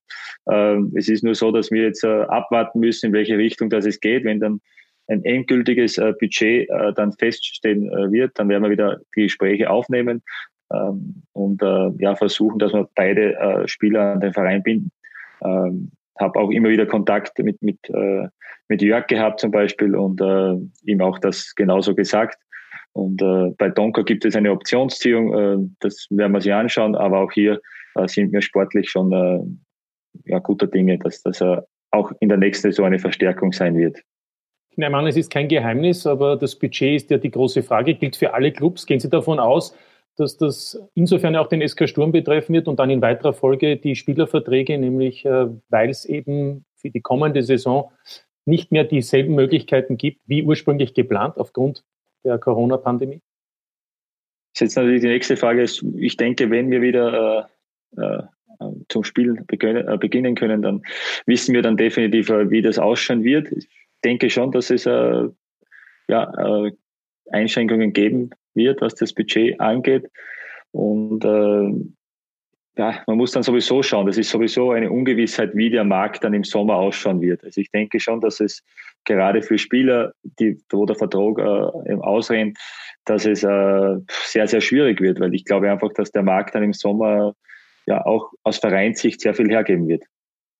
Ähm, 0.50 0.92
es 0.96 1.08
ist 1.08 1.24
nur 1.24 1.36
so, 1.36 1.52
dass 1.52 1.72
wir 1.72 1.84
jetzt 1.84 2.04
äh, 2.04 2.08
abwarten 2.08 2.80
müssen, 2.80 3.08
in 3.08 3.14
welche 3.14 3.38
Richtung 3.38 3.70
das 3.70 3.86
es 3.86 4.00
geht. 4.00 4.24
Wenn 4.24 4.40
dann 4.40 4.62
ein 5.08 5.26
endgültiges 5.26 6.00
Budget 6.18 6.70
dann 6.96 7.12
feststehen 7.12 7.92
wird, 8.10 8.40
dann 8.40 8.48
werden 8.48 8.64
wir 8.64 8.70
wieder 8.70 9.02
die 9.18 9.24
Gespräche 9.24 9.70
aufnehmen 9.70 10.24
ähm, 10.74 11.24
und 11.34 11.62
ja, 12.00 12.16
versuchen, 12.16 12.60
dass 12.60 12.74
wir 12.74 12.88
beide 12.96 13.64
Spieler 13.66 14.14
an 14.14 14.20
den 14.20 14.34
Verein 14.34 14.62
binden. 14.64 14.92
Ähm, 15.44 15.92
habe 16.20 16.40
auch 16.40 16.50
immer 16.52 16.70
wieder 16.70 16.86
Kontakt 16.86 17.40
mit, 17.40 17.62
mit, 17.62 17.78
äh, 17.90 18.28
mit 18.68 18.82
Jörg 18.82 19.08
gehabt 19.08 19.40
zum 19.40 19.52
Beispiel 19.52 19.96
und 19.96 20.22
äh, 20.22 20.56
ihm 20.86 21.02
auch 21.02 21.20
das 21.20 21.54
genauso 21.56 21.96
gesagt. 21.96 22.38
Und 22.94 23.22
äh, 23.22 23.52
bei 23.58 23.70
Donker 23.70 24.04
gibt 24.04 24.24
es 24.26 24.36
eine 24.36 24.52
Optionsziehung, 24.52 25.34
äh, 25.34 25.58
das 25.80 26.08
werden 26.12 26.32
wir 26.32 26.42
sich 26.42 26.54
anschauen, 26.54 26.96
aber 26.96 27.20
auch 27.20 27.32
hier 27.32 27.60
äh, 27.96 28.08
sind 28.08 28.32
wir 28.32 28.42
sportlich 28.42 28.90
schon 28.90 29.12
äh, 29.12 29.40
ja, 30.26 30.40
guter 30.40 30.68
Dinge, 30.68 31.00
dass 31.00 31.24
das 31.24 31.42
äh, 31.42 31.62
auch 31.90 32.12
in 32.20 32.30
der 32.30 32.38
nächsten 32.38 32.70
Saison 32.70 32.86
eine 32.86 33.00
Verstärkung 33.00 33.52
sein 33.52 33.76
wird. 33.76 34.00
Nehme 34.76 34.98
an, 34.98 35.08
es 35.08 35.18
ist 35.18 35.32
kein 35.32 35.48
Geheimnis, 35.48 36.08
aber 36.08 36.36
das 36.36 36.58
Budget 36.58 36.96
ist 36.96 37.12
ja 37.12 37.18
die 37.18 37.30
große 37.30 37.62
Frage, 37.62 37.94
gilt 37.94 38.16
für 38.16 38.34
alle 38.34 38.52
Clubs. 38.52 38.86
Gehen 38.88 39.00
Sie 39.00 39.10
davon 39.10 39.40
aus, 39.40 39.76
dass 40.16 40.38
das 40.38 40.80
insofern 40.94 41.36
auch 41.36 41.48
den 41.48 41.68
SK 41.68 41.88
Sturm 41.90 42.12
betreffen 42.12 42.54
wird 42.54 42.68
und 42.68 42.80
dann 42.80 42.90
in 42.90 43.02
weiterer 43.02 43.34
Folge 43.34 43.78
die 43.78 43.96
Spielerverträge, 43.96 44.78
nämlich 44.78 45.26
äh, 45.26 45.48
weil 45.70 45.90
es 45.90 46.06
eben 46.06 46.66
für 46.76 46.90
die 46.90 47.02
kommende 47.02 47.42
Saison 47.42 47.92
nicht 48.46 48.72
mehr 48.72 48.84
dieselben 48.84 49.36
Möglichkeiten 49.36 49.98
gibt, 49.98 50.22
wie 50.26 50.44
ursprünglich 50.44 50.94
geplant 50.94 51.38
aufgrund 51.38 51.84
der 52.24 52.38
Corona-Pandemie? 52.38 53.22
Das 54.54 54.62
ist 54.62 54.62
jetzt 54.62 54.76
natürlich 54.76 55.02
die 55.02 55.08
nächste 55.08 55.38
Frage. 55.38 55.66
Ich 55.98 56.18
denke, 56.18 56.52
wenn 56.52 56.70
wir 56.70 56.82
wieder 56.82 57.50
äh, 57.98 58.02
äh, 58.02 58.24
zum 58.90 59.04
Spielen 59.04 59.46
äh, 59.50 59.98
beginnen 59.98 60.36
können, 60.36 60.62
dann 60.62 60.84
wissen 61.26 61.56
wir 61.56 61.62
dann 61.62 61.78
definitiv, 61.78 62.30
äh, 62.30 62.52
wie 62.52 62.62
das 62.62 62.78
ausschauen 62.78 63.24
wird. 63.24 63.52
Ich 63.52 63.68
denke 64.04 64.30
schon, 64.30 64.52
dass 64.52 64.70
es 64.70 64.86
äh, 64.86 65.28
ja, 66.10 66.72
Einschränkungen 67.32 67.94
geben 67.94 68.32
wird, 68.56 68.82
was 68.82 68.96
das 68.96 69.14
Budget 69.14 69.60
angeht. 69.60 70.10
Und 70.72 71.24
äh, 71.24 71.72
ja, 72.76 73.04
man 73.06 73.18
muss 73.18 73.32
dann 73.32 73.44
sowieso 73.44 73.84
schauen. 73.84 74.08
Das 74.08 74.18
ist 74.18 74.30
sowieso 74.30 74.72
eine 74.72 74.90
Ungewissheit, 74.90 75.56
wie 75.56 75.70
der 75.70 75.84
Markt 75.84 76.24
dann 76.24 76.34
im 76.34 76.44
Sommer 76.44 76.76
ausschauen 76.76 77.22
wird. 77.22 77.44
Also 77.44 77.62
ich 77.62 77.70
denke 77.70 78.00
schon, 78.00 78.20
dass 78.20 78.40
es 78.40 78.64
gerade 79.06 79.42
für 79.42 79.58
Spieler, 79.58 80.14
die, 80.40 80.58
wo 80.72 80.86
der 80.86 80.96
Vertrag 80.96 81.38
äh, 81.38 81.94
ausrennt, 81.96 82.58
dass 83.06 83.26
es 83.26 83.44
äh, 83.44 83.98
sehr, 84.08 84.48
sehr 84.48 84.62
schwierig 84.62 85.02
wird, 85.02 85.20
weil 85.20 85.34
ich 85.36 85.46
glaube 85.46 85.70
einfach, 85.70 85.92
dass 85.94 86.12
der 86.12 86.24
Markt 86.24 86.56
dann 86.56 86.64
im 86.64 86.74
Sommer 86.74 87.36
ja 87.86 88.04
auch 88.06 88.32
aus 88.44 88.58
Vereinssicht 88.58 89.22
sehr 89.22 89.34
viel 89.34 89.50
hergeben 89.50 89.88
wird. 89.88 90.04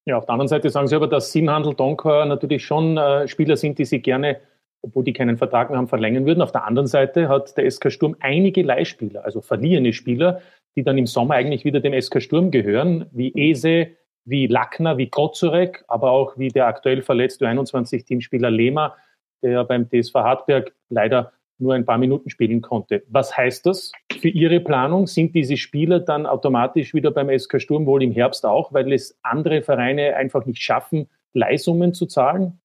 Ja, 0.06 0.18
auf 0.18 0.26
der 0.26 0.34
anderen 0.34 0.50
Seite 0.50 0.70
sagen 0.70 0.88
Sie 0.88 0.96
aber, 0.96 1.08
dass 1.08 1.32
Simhandel, 1.32 1.74
Donker 1.74 2.26
natürlich 2.26 2.66
schon 2.66 2.98
äh, 2.98 3.28
Spieler 3.28 3.56
sind, 3.56 3.80
die 3.80 3.86
Sie 3.86 4.02
gerne 4.02 4.42
obwohl 4.84 5.04
die 5.04 5.14
keinen 5.14 5.38
Vertrag 5.38 5.70
mehr 5.70 5.78
haben, 5.80 5.88
verlängern 5.88 6.26
würden. 6.26 6.42
Auf 6.42 6.52
der 6.52 6.66
anderen 6.66 6.88
Seite 6.88 7.30
hat 7.30 7.58
der 7.58 7.70
SK 7.70 7.92
Sturm 7.92 8.16
einige 8.20 8.62
Leihspieler, 8.62 9.26
also 9.26 9.42
verliehene 9.42 9.94
Spieler, 9.94 10.42
die 10.76 10.84
dann 10.84 10.98
im 10.98 11.08
Sommer 11.08 11.36
eigentlich 11.36 11.66
wieder 11.66 11.80
dem 11.80 12.00
SK 12.00 12.22
Sturm 12.22 12.52
gehören, 12.52 13.06
wie 13.12 13.32
Ese, 13.36 13.88
wie 14.26 14.48
Lackner, 14.48 14.98
wie 14.98 15.10
Kozurek, 15.10 15.84
aber 15.88 16.12
auch 16.12 16.38
wie 16.38 16.50
der 16.50 16.68
aktuell 16.68 17.02
verletzte 17.02 17.48
21-Teamspieler 17.48 18.52
Lehmer, 18.52 18.96
der 19.42 19.64
beim 19.64 19.90
TSV 19.90 20.16
Hartberg 20.16 20.74
leider 20.90 21.32
nur 21.60 21.74
ein 21.76 21.86
paar 21.86 21.98
Minuten 21.98 22.30
spielen 22.30 22.62
konnte. 22.62 23.04
Was 23.08 23.38
heißt 23.38 23.66
das 23.66 23.92
für 24.20 24.30
Ihre 24.30 24.60
Planung? 24.60 25.08
Sind 25.08 25.36
diese 25.36 25.58
Spieler 25.58 26.00
dann 26.00 26.26
automatisch 26.26 26.94
wieder 26.94 27.12
beim 27.12 27.38
SK 27.38 27.62
Sturm 27.62 27.86
wohl 27.86 28.04
im 28.04 28.12
Herbst 28.12 28.46
auch, 28.46 28.74
weil 28.74 28.92
es 28.92 29.18
andere 29.22 29.62
Vereine 29.62 30.16
einfach 30.16 30.46
nicht 30.46 30.62
schaffen, 30.62 31.10
Leisungen 31.34 31.94
zu 31.94 32.06
zahlen? 32.06 32.60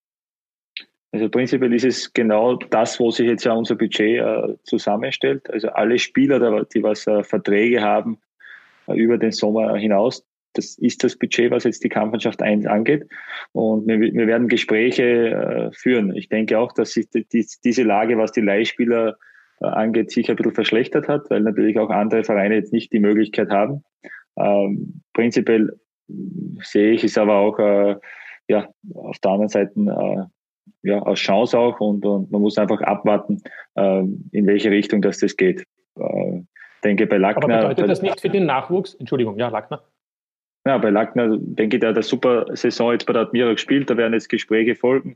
Also 1.11 1.29
prinzipiell 1.29 1.73
ist 1.73 1.85
es 1.85 2.13
genau 2.13 2.55
das, 2.55 2.99
wo 2.99 3.09
sich 3.09 3.27
jetzt 3.27 3.43
ja 3.43 3.53
unser 3.53 3.75
Budget 3.75 4.21
äh, 4.21 4.55
zusammenstellt. 4.63 5.49
Also 5.49 5.69
alle 5.69 5.97
Spieler, 5.97 6.65
die 6.65 6.83
was 6.83 7.07
äh, 7.07 7.23
Verträge 7.23 7.81
haben 7.81 8.19
äh, 8.87 8.95
über 8.95 9.17
den 9.17 9.31
Sommer 9.31 9.75
hinaus, 9.75 10.23
das 10.53 10.77
ist 10.77 11.03
das 11.03 11.15
Budget, 11.15 11.51
was 11.51 11.63
jetzt 11.63 11.83
die 11.83 11.89
Kampfmannschaft 11.89 12.41
1 12.41 12.65
angeht. 12.65 13.07
Und 13.53 13.87
wir, 13.87 13.99
wir 13.99 14.27
werden 14.27 14.47
Gespräche 14.47 15.03
äh, 15.03 15.71
führen. 15.73 16.15
Ich 16.15 16.29
denke 16.29 16.59
auch, 16.59 16.73
dass 16.73 16.91
sich 16.91 17.09
die, 17.09 17.25
die, 17.27 17.45
diese 17.63 17.83
Lage, 17.83 18.17
was 18.17 18.31
die 18.31 18.41
Leihspieler 18.41 19.17
äh, 19.61 19.65
angeht, 19.65 20.11
sicher 20.11 20.33
ein 20.33 20.35
bisschen 20.37 20.55
verschlechtert 20.55 21.07
hat, 21.07 21.29
weil 21.29 21.41
natürlich 21.41 21.77
auch 21.79 21.89
andere 21.89 22.23
Vereine 22.23 22.55
jetzt 22.55 22.73
nicht 22.73 22.91
die 22.91 22.99
Möglichkeit 22.99 23.49
haben. 23.49 23.83
Ähm, 24.37 25.01
prinzipiell 25.13 25.79
sehe 26.61 26.91
ich 26.91 27.03
es 27.03 27.17
aber 27.17 27.35
auch 27.35 27.59
äh, 27.59 27.95
ja, 28.47 28.67
auf 28.95 29.19
der 29.19 29.31
anderen 29.31 29.49
Seite 29.49 30.31
ja, 30.83 31.01
als 31.03 31.19
Chance 31.19 31.57
auch 31.57 31.79
und, 31.79 32.05
und 32.05 32.31
man 32.31 32.41
muss 32.41 32.57
einfach 32.57 32.81
abwarten, 32.81 33.41
äh, 33.75 34.03
in 34.31 34.47
welche 34.47 34.71
Richtung 34.71 35.01
das, 35.01 35.19
das 35.19 35.35
geht. 35.35 35.63
Äh, 35.99 36.41
denke 36.83 37.07
bei 37.07 37.17
Lackner. 37.17 37.43
Aber 37.43 37.69
bedeutet 37.69 37.89
das 37.89 38.01
nicht 38.01 38.21
für 38.21 38.29
den 38.29 38.45
Nachwuchs? 38.45 38.95
Entschuldigung, 38.95 39.37
ja, 39.37 39.49
Lackner. 39.49 39.83
Ja, 40.65 40.77
bei 40.77 40.89
Lackner 40.89 41.37
denke 41.39 41.77
ich, 41.77 41.79
der 41.79 41.89
hat 41.89 41.95
eine 41.95 42.03
super 42.03 42.45
Saison 42.55 42.91
jetzt 42.91 43.05
bei 43.05 43.13
der 43.13 43.23
Admira 43.23 43.51
gespielt, 43.51 43.89
da 43.89 43.97
werden 43.97 44.13
jetzt 44.13 44.29
Gespräche 44.29 44.75
folgen. 44.75 45.15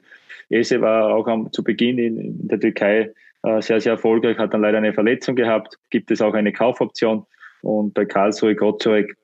Ese 0.50 0.82
war 0.82 1.14
auch 1.14 1.28
am, 1.28 1.52
zu 1.52 1.64
Beginn 1.64 1.98
in, 1.98 2.18
in 2.18 2.48
der 2.48 2.60
Türkei 2.60 3.14
äh, 3.44 3.62
sehr, 3.62 3.82
sehr 3.82 3.94
erfolgreich, 3.94 4.38
hat 4.38 4.54
dann 4.54 4.62
leider 4.62 4.78
eine 4.78 4.94
Verletzung 4.94 5.36
gehabt, 5.36 5.78
gibt 5.90 6.12
es 6.12 6.22
auch 6.22 6.34
eine 6.34 6.52
Kaufoption 6.52 7.26
und 7.62 7.94
bei 7.94 8.06
Karlsruhe 8.06 8.56
Gottschalk 8.56 9.16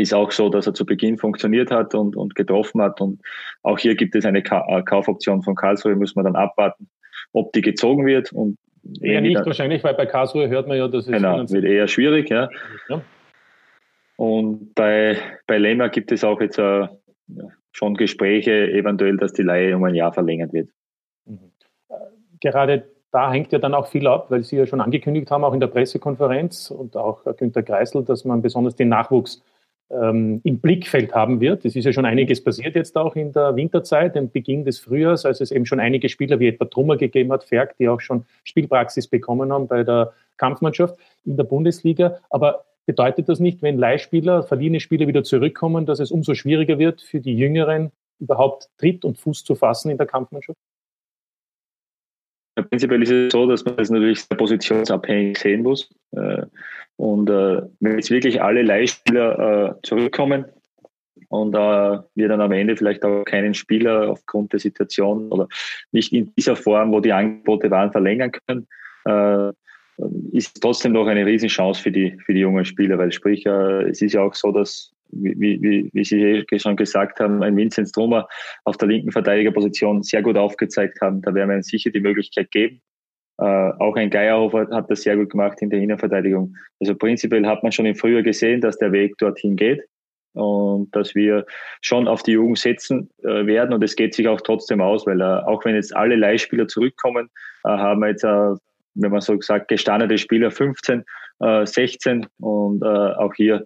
ist 0.00 0.14
auch 0.14 0.30
so, 0.30 0.48
dass 0.48 0.66
er 0.66 0.74
zu 0.74 0.84
Beginn 0.86 1.18
funktioniert 1.18 1.70
hat 1.70 1.94
und, 1.94 2.16
und 2.16 2.34
getroffen 2.34 2.80
hat. 2.82 3.00
Und 3.00 3.20
auch 3.62 3.78
hier 3.78 3.94
gibt 3.94 4.14
es 4.14 4.24
eine 4.24 4.42
Ka 4.42 4.66
äh, 4.68 4.82
Kaufoption 4.82 5.42
von 5.42 5.54
Karlsruhe, 5.54 5.96
muss 5.96 6.16
man 6.16 6.24
dann 6.24 6.36
abwarten, 6.36 6.88
ob 7.32 7.52
die 7.52 7.60
gezogen 7.60 8.06
wird. 8.06 8.32
Und 8.32 8.56
eher 9.00 9.20
nicht 9.20 9.44
wahrscheinlich, 9.44 9.84
weil 9.84 9.94
bei 9.94 10.06
Karlsruhe 10.06 10.48
hört 10.48 10.68
man 10.68 10.78
ja, 10.78 10.88
dass 10.88 11.06
es 11.06 11.12
genau, 11.12 11.38
wird 11.48 11.64
eher 11.64 11.88
schwierig. 11.88 12.30
Ja. 12.30 12.48
ja. 12.88 13.02
Und 14.16 14.74
bei, 14.74 15.16
bei 15.46 15.58
Lehmer 15.58 15.88
gibt 15.88 16.12
es 16.12 16.24
auch 16.24 16.40
jetzt 16.40 16.58
äh, 16.58 16.88
schon 17.72 17.94
Gespräche, 17.94 18.70
eventuell, 18.70 19.16
dass 19.16 19.32
die 19.32 19.42
Leihe 19.42 19.76
um 19.76 19.84
ein 19.84 19.94
Jahr 19.94 20.12
verlängert 20.12 20.52
wird. 20.52 20.68
Mhm. 21.26 21.52
Gerade 22.40 22.84
da 23.12 23.32
hängt 23.32 23.52
ja 23.52 23.58
dann 23.58 23.74
auch 23.74 23.88
viel 23.88 24.06
ab, 24.06 24.30
weil 24.30 24.44
Sie 24.44 24.56
ja 24.56 24.66
schon 24.66 24.80
angekündigt 24.80 25.30
haben, 25.30 25.44
auch 25.44 25.52
in 25.52 25.60
der 25.60 25.66
Pressekonferenz 25.66 26.70
und 26.70 26.96
auch 26.96 27.24
Günter 27.36 27.62
Kreisel, 27.62 28.04
dass 28.04 28.24
man 28.24 28.42
besonders 28.42 28.76
den 28.76 28.88
Nachwuchs 28.88 29.42
ähm, 29.90 30.40
im 30.44 30.58
Blickfeld 30.58 31.14
haben 31.14 31.40
wird. 31.40 31.64
Es 31.64 31.76
ist 31.76 31.84
ja 31.84 31.92
schon 31.92 32.04
einiges 32.04 32.42
passiert 32.42 32.74
jetzt 32.74 32.96
auch 32.96 33.16
in 33.16 33.32
der 33.32 33.56
Winterzeit, 33.56 34.16
im 34.16 34.30
Beginn 34.30 34.64
des 34.64 34.78
Frühjahrs, 34.78 35.24
als 35.24 35.40
es 35.40 35.50
eben 35.50 35.66
schon 35.66 35.80
einige 35.80 36.08
Spieler 36.08 36.38
wie 36.40 36.48
etwa 36.48 36.64
Trummer 36.64 36.96
gegeben 36.96 37.32
hat, 37.32 37.44
Ferg, 37.44 37.76
die 37.78 37.88
auch 37.88 38.00
schon 38.00 38.24
Spielpraxis 38.44 39.08
bekommen 39.08 39.52
haben 39.52 39.66
bei 39.66 39.82
der 39.82 40.12
Kampfmannschaft 40.36 40.96
in 41.24 41.36
der 41.36 41.44
Bundesliga. 41.44 42.18
Aber 42.30 42.64
bedeutet 42.86 43.28
das 43.28 43.40
nicht, 43.40 43.62
wenn 43.62 43.78
Leihspieler, 43.78 44.42
verliehene 44.42 44.80
Spieler 44.80 45.06
wieder 45.06 45.24
zurückkommen, 45.24 45.86
dass 45.86 46.00
es 46.00 46.10
umso 46.10 46.34
schwieriger 46.34 46.78
wird 46.78 47.02
für 47.02 47.20
die 47.20 47.36
Jüngeren 47.36 47.90
überhaupt 48.18 48.68
Tritt 48.78 49.04
und 49.04 49.18
Fuß 49.18 49.44
zu 49.44 49.54
fassen 49.54 49.90
in 49.90 49.96
der 49.96 50.06
Kampfmannschaft? 50.06 50.58
Prinzipiell 52.54 53.02
ist 53.02 53.10
es 53.10 53.32
so, 53.32 53.46
dass 53.46 53.64
man 53.64 53.76
das 53.76 53.90
natürlich 53.90 54.22
sehr 54.22 54.36
positionsabhängig 54.36 55.38
sehen 55.38 55.62
muss. 55.62 55.88
Äh, 56.12 56.42
und 56.96 57.30
äh, 57.30 57.62
wenn 57.80 57.96
jetzt 57.96 58.10
wirklich 58.10 58.42
alle 58.42 58.62
Leihspieler 58.62 59.78
äh, 59.78 59.86
zurückkommen 59.86 60.44
und 61.28 61.52
wir 61.52 62.28
dann 62.28 62.40
am 62.40 62.52
Ende 62.52 62.76
vielleicht 62.76 63.04
auch 63.04 63.24
keinen 63.24 63.54
Spieler 63.54 64.10
aufgrund 64.10 64.52
der 64.52 64.58
Situation 64.58 65.30
oder 65.30 65.46
nicht 65.92 66.12
in 66.12 66.32
dieser 66.36 66.56
Form, 66.56 66.90
wo 66.92 66.98
die 66.98 67.12
Angebote 67.12 67.70
waren, 67.70 67.92
verlängern 67.92 68.32
können, 68.32 69.54
ist 70.32 70.60
trotzdem 70.60 70.92
noch 70.92 71.06
eine 71.06 71.24
Riesenchance 71.24 71.80
für 71.80 71.92
die, 71.92 72.18
für 72.24 72.34
die 72.34 72.40
jungen 72.40 72.64
Spieler, 72.64 72.98
weil 72.98 73.12
sprich, 73.12 73.46
es 73.46 74.02
ist 74.02 74.14
ja 74.14 74.22
auch 74.22 74.34
so, 74.34 74.50
dass 74.50 74.92
wie, 75.12 75.60
wie, 75.62 75.90
wie 75.92 76.04
Sie 76.04 76.44
schon 76.58 76.76
gesagt 76.76 77.20
haben, 77.20 77.42
ein 77.42 77.56
Vincent 77.56 77.88
Stromer 77.88 78.28
auf 78.64 78.76
der 78.76 78.88
linken 78.88 79.12
Verteidigerposition 79.12 80.02
sehr 80.02 80.22
gut 80.22 80.36
aufgezeigt 80.36 81.00
haben. 81.00 81.22
Da 81.22 81.34
werden 81.34 81.50
wir 81.50 81.62
sicher 81.62 81.90
die 81.90 82.00
Möglichkeit 82.00 82.50
geben. 82.50 82.80
Äh, 83.38 83.44
auch 83.78 83.96
ein 83.96 84.10
Geierhofer 84.10 84.68
hat 84.70 84.90
das 84.90 85.02
sehr 85.02 85.16
gut 85.16 85.30
gemacht 85.30 85.62
in 85.62 85.70
der 85.70 85.80
Innenverteidigung. 85.80 86.54
Also 86.78 86.94
prinzipiell 86.94 87.46
hat 87.46 87.62
man 87.62 87.72
schon 87.72 87.86
im 87.86 87.94
Frühjahr 87.94 88.22
gesehen, 88.22 88.60
dass 88.60 88.76
der 88.76 88.92
Weg 88.92 89.16
dorthin 89.16 89.56
geht 89.56 89.82
und 90.34 90.94
dass 90.94 91.14
wir 91.14 91.46
schon 91.80 92.06
auf 92.06 92.22
die 92.22 92.32
Jugend 92.32 92.58
setzen 92.58 93.10
äh, 93.22 93.46
werden 93.46 93.72
und 93.72 93.82
es 93.82 93.96
geht 93.96 94.14
sich 94.14 94.28
auch 94.28 94.40
trotzdem 94.42 94.82
aus, 94.82 95.06
weil 95.06 95.20
äh, 95.20 95.24
auch 95.24 95.64
wenn 95.64 95.74
jetzt 95.74 95.96
alle 95.96 96.16
Leihspieler 96.16 96.68
zurückkommen, 96.68 97.30
äh, 97.64 97.70
haben 97.70 98.00
wir 98.00 98.08
jetzt, 98.08 98.24
äh, 98.24 98.54
wenn 98.94 99.10
man 99.10 99.22
so 99.22 99.36
gesagt, 99.36 99.68
gestandene 99.68 100.18
Spieler 100.18 100.50
15, 100.50 101.04
16 101.64 102.26
und 102.40 102.82
äh, 102.82 102.86
auch 102.86 103.32
hier 103.34 103.64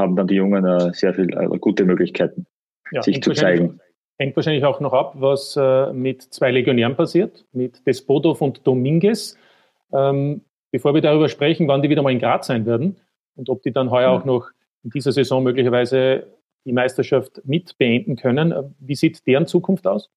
haben 0.00 0.16
dann 0.16 0.26
die 0.26 0.34
Jungen 0.34 0.64
äh, 0.64 0.92
sehr 0.92 1.14
viele 1.14 1.40
äh, 1.40 1.58
gute 1.58 1.84
Möglichkeiten, 1.84 2.46
ja, 2.90 3.02
sich 3.02 3.22
zu 3.22 3.32
zeigen. 3.32 3.80
Hängt 4.18 4.36
wahrscheinlich 4.36 4.64
auch 4.64 4.80
noch 4.80 4.92
ab, 4.92 5.14
was 5.16 5.56
äh, 5.56 5.92
mit 5.92 6.22
zwei 6.22 6.50
Legionären 6.50 6.96
passiert, 6.96 7.46
mit 7.52 7.86
Despodov 7.86 8.42
und 8.42 8.66
Dominguez. 8.66 9.36
Ähm, 9.92 10.42
bevor 10.70 10.94
wir 10.94 11.00
darüber 11.00 11.28
sprechen, 11.28 11.68
wann 11.68 11.82
die 11.82 11.88
wieder 11.88 12.02
mal 12.02 12.12
in 12.12 12.18
Graz 12.18 12.46
sein 12.46 12.66
werden 12.66 12.96
und 13.34 13.48
ob 13.48 13.62
die 13.62 13.72
dann 13.72 13.90
heuer 13.90 14.10
ja. 14.10 14.10
auch 14.10 14.24
noch 14.24 14.50
in 14.84 14.90
dieser 14.90 15.12
Saison 15.12 15.42
möglicherweise 15.42 16.26
die 16.66 16.72
Meisterschaft 16.72 17.40
mit 17.44 17.78
beenden 17.78 18.16
können. 18.16 18.52
Äh, 18.52 18.64
wie 18.78 18.94
sieht 18.94 19.26
deren 19.26 19.46
Zukunft 19.46 19.86
aus? 19.86 20.10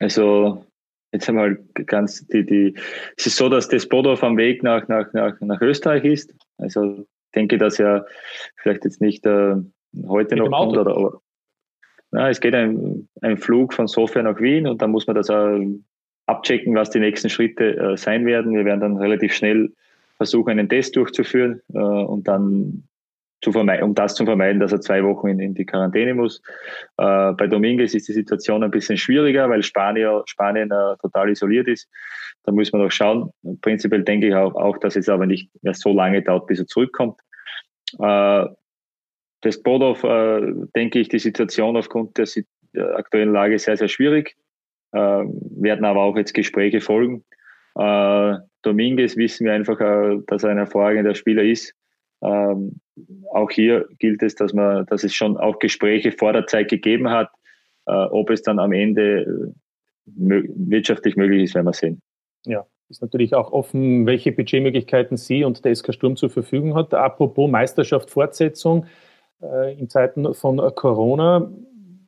Also 0.00 0.64
jetzt 1.12 1.28
einmal 1.28 1.56
ganz 1.86 2.26
die, 2.26 2.44
die 2.44 2.74
es 3.16 3.26
ist 3.26 3.36
so, 3.36 3.48
dass 3.48 3.68
Despodov 3.68 4.22
am 4.22 4.36
Weg 4.36 4.62
nach, 4.62 4.88
nach, 4.88 5.12
nach, 5.12 5.40
nach 5.40 5.60
Österreich 5.60 6.04
ist. 6.04 6.34
Also 6.58 7.06
denke, 7.34 7.58
dass 7.58 7.78
er 7.78 8.06
vielleicht 8.56 8.84
jetzt 8.84 9.00
nicht 9.00 9.26
äh, 9.26 9.56
heute 10.06 10.34
Mit 10.34 10.44
noch 10.44 10.50
kommt 10.50 10.76
oder 10.76 11.20
na, 12.10 12.30
es 12.30 12.40
geht 12.40 12.54
ein, 12.54 13.08
ein 13.20 13.36
Flug 13.36 13.74
von 13.74 13.86
Sofia 13.86 14.22
nach 14.22 14.40
Wien 14.40 14.66
und 14.66 14.80
dann 14.80 14.90
muss 14.90 15.06
man 15.06 15.16
das 15.16 15.28
äh, 15.28 15.66
abchecken, 16.26 16.74
was 16.74 16.90
die 16.90 17.00
nächsten 17.00 17.28
Schritte 17.28 17.76
äh, 17.76 17.96
sein 17.96 18.24
werden. 18.24 18.54
Wir 18.54 18.64
werden 18.64 18.80
dann 18.80 18.96
relativ 18.96 19.34
schnell 19.34 19.72
versuchen, 20.16 20.50
einen 20.50 20.68
Test 20.68 20.96
durchzuführen 20.96 21.60
äh, 21.74 21.78
und 21.78 22.26
dann 22.26 22.87
zu 23.40 23.52
vermeiden, 23.52 23.84
um 23.84 23.94
das 23.94 24.14
zu 24.14 24.24
vermeiden, 24.24 24.60
dass 24.60 24.72
er 24.72 24.80
zwei 24.80 25.04
Wochen 25.04 25.28
in, 25.28 25.40
in 25.40 25.54
die 25.54 25.64
Quarantäne 25.64 26.14
muss. 26.14 26.42
Äh, 26.96 27.32
bei 27.32 27.46
Dominguez 27.46 27.94
ist 27.94 28.08
die 28.08 28.12
Situation 28.12 28.62
ein 28.64 28.70
bisschen 28.70 28.96
schwieriger, 28.96 29.48
weil 29.48 29.62
Spanier, 29.62 30.22
Spanien 30.26 30.70
äh, 30.70 30.96
total 31.00 31.30
isoliert 31.30 31.68
ist. 31.68 31.88
Da 32.44 32.52
muss 32.52 32.72
man 32.72 32.82
noch 32.82 32.90
schauen. 32.90 33.30
Prinzipiell 33.60 34.02
denke 34.02 34.28
ich 34.28 34.34
auch, 34.34 34.54
auch, 34.54 34.78
dass 34.78 34.96
es 34.96 35.08
aber 35.08 35.26
nicht 35.26 35.50
mehr 35.62 35.74
so 35.74 35.92
lange 35.92 36.22
dauert, 36.22 36.46
bis 36.46 36.58
er 36.58 36.66
zurückkommt. 36.66 37.20
Äh, 38.00 38.46
das 39.42 39.62
Bodov, 39.62 40.02
äh, 40.02 40.52
denke 40.74 40.98
ich, 40.98 41.08
die 41.08 41.20
Situation 41.20 41.76
aufgrund 41.76 42.18
der, 42.18 42.26
der, 42.74 42.96
aktuellen 42.96 43.32
Lage 43.32 43.58
sehr, 43.58 43.76
sehr 43.76 43.88
schwierig. 43.88 44.36
Äh, 44.92 44.98
werden 44.98 45.84
aber 45.84 46.00
auch 46.00 46.16
jetzt 46.16 46.34
Gespräche 46.34 46.80
folgen. 46.80 47.24
Äh, 47.76 48.34
Dominguez 48.62 49.16
wissen 49.16 49.46
wir 49.46 49.52
einfach, 49.52 49.80
äh, 49.80 50.18
dass 50.26 50.42
er 50.42 50.50
ein 50.50 50.56
hervorragender 50.56 51.14
Spieler 51.14 51.44
ist. 51.44 51.74
Ähm, 52.22 52.80
auch 53.32 53.50
hier 53.50 53.86
gilt 53.98 54.22
es, 54.22 54.34
dass 54.34 54.52
man, 54.52 54.86
dass 54.86 55.04
es 55.04 55.14
schon 55.14 55.36
auch 55.36 55.58
Gespräche 55.58 56.12
vor 56.12 56.32
der 56.32 56.46
Zeit 56.46 56.68
gegeben 56.68 57.10
hat. 57.10 57.30
Äh, 57.86 57.92
ob 57.92 58.30
es 58.30 58.42
dann 58.42 58.58
am 58.58 58.72
Ende 58.72 59.22
äh, 59.22 59.52
wirtschaftlich 60.06 61.16
möglich 61.16 61.44
ist, 61.44 61.54
werden 61.54 61.66
wir 61.66 61.72
sehen. 61.72 62.02
Ja, 62.44 62.66
ist 62.88 63.02
natürlich 63.02 63.34
auch 63.34 63.52
offen, 63.52 64.06
welche 64.06 64.32
Budgetmöglichkeiten 64.32 65.16
Sie 65.16 65.44
und 65.44 65.64
der 65.64 65.74
SK 65.74 65.94
Sturm 65.94 66.16
zur 66.16 66.30
Verfügung 66.30 66.74
hat. 66.74 66.94
Apropos 66.94 67.50
Meisterschaft, 67.50 68.10
Fortsetzung 68.10 68.86
äh, 69.42 69.78
in 69.78 69.88
Zeiten 69.88 70.32
von 70.34 70.58
Corona. 70.74 71.50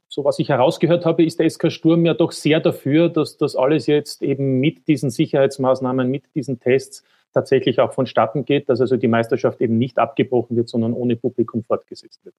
So 0.08 0.24
was 0.24 0.40
ich 0.40 0.48
herausgehört 0.48 1.06
habe, 1.06 1.24
ist 1.24 1.38
der 1.38 1.48
SK 1.48 1.70
Sturm 1.70 2.04
ja 2.04 2.14
doch 2.14 2.32
sehr 2.32 2.58
dafür, 2.58 3.08
dass 3.08 3.36
das 3.36 3.54
alles 3.54 3.86
jetzt 3.86 4.22
eben 4.22 4.58
mit 4.58 4.88
diesen 4.88 5.10
Sicherheitsmaßnahmen, 5.10 6.10
mit 6.10 6.34
diesen 6.34 6.58
Tests 6.58 7.04
tatsächlich 7.32 7.80
auch 7.80 7.92
vonstatten 7.92 8.44
geht, 8.44 8.68
dass 8.68 8.80
also 8.80 8.96
die 8.96 9.08
Meisterschaft 9.08 9.60
eben 9.60 9.78
nicht 9.78 9.99
abgebrochen 9.99 10.56
wird, 10.56 10.68
sondern 10.68 10.92
ohne 10.92 11.16
Publikum 11.16 11.62
fortgesetzt 11.62 12.25
wird. 12.25 12.34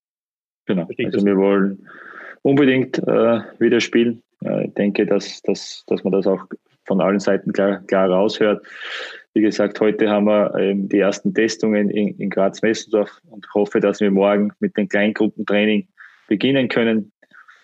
Genau. 0.66 0.88
Also 0.88 1.26
wir 1.26 1.38
wollen 1.38 1.88
unbedingt 2.44 2.98
äh, 3.00 3.40
wieder 3.60 3.80
spielen. 3.80 4.22
Äh, 4.44 4.68
ich 4.68 4.74
denke, 4.74 5.06
dass, 5.06 5.42
dass, 5.44 5.84
dass 5.88 6.04
man 6.04 6.14
das 6.14 6.28
auch 6.28 6.46
von 6.86 7.02
allen 7.02 7.20
Seiten 7.20 7.54
klar, 7.54 7.82
klar 7.88 8.10
raushört. 8.10 8.66
Wie 9.34 9.42
gesagt, 9.42 9.80
heute 9.80 10.10
haben 10.10 10.26
wir 10.26 10.54
ähm, 10.56 10.90
die 10.90 11.00
ersten 11.00 11.34
Testungen 11.34 11.90
in, 11.90 12.18
in 12.18 12.30
Graz-Messendorf 12.30 13.22
und 13.30 13.48
hoffe, 13.54 13.80
dass 13.80 14.02
wir 14.02 14.12
morgen 14.12 14.52
mit 14.60 14.76
dem 14.76 14.90
Kleingruppentraining 14.90 15.88
beginnen 16.28 16.68
können. 16.68 17.12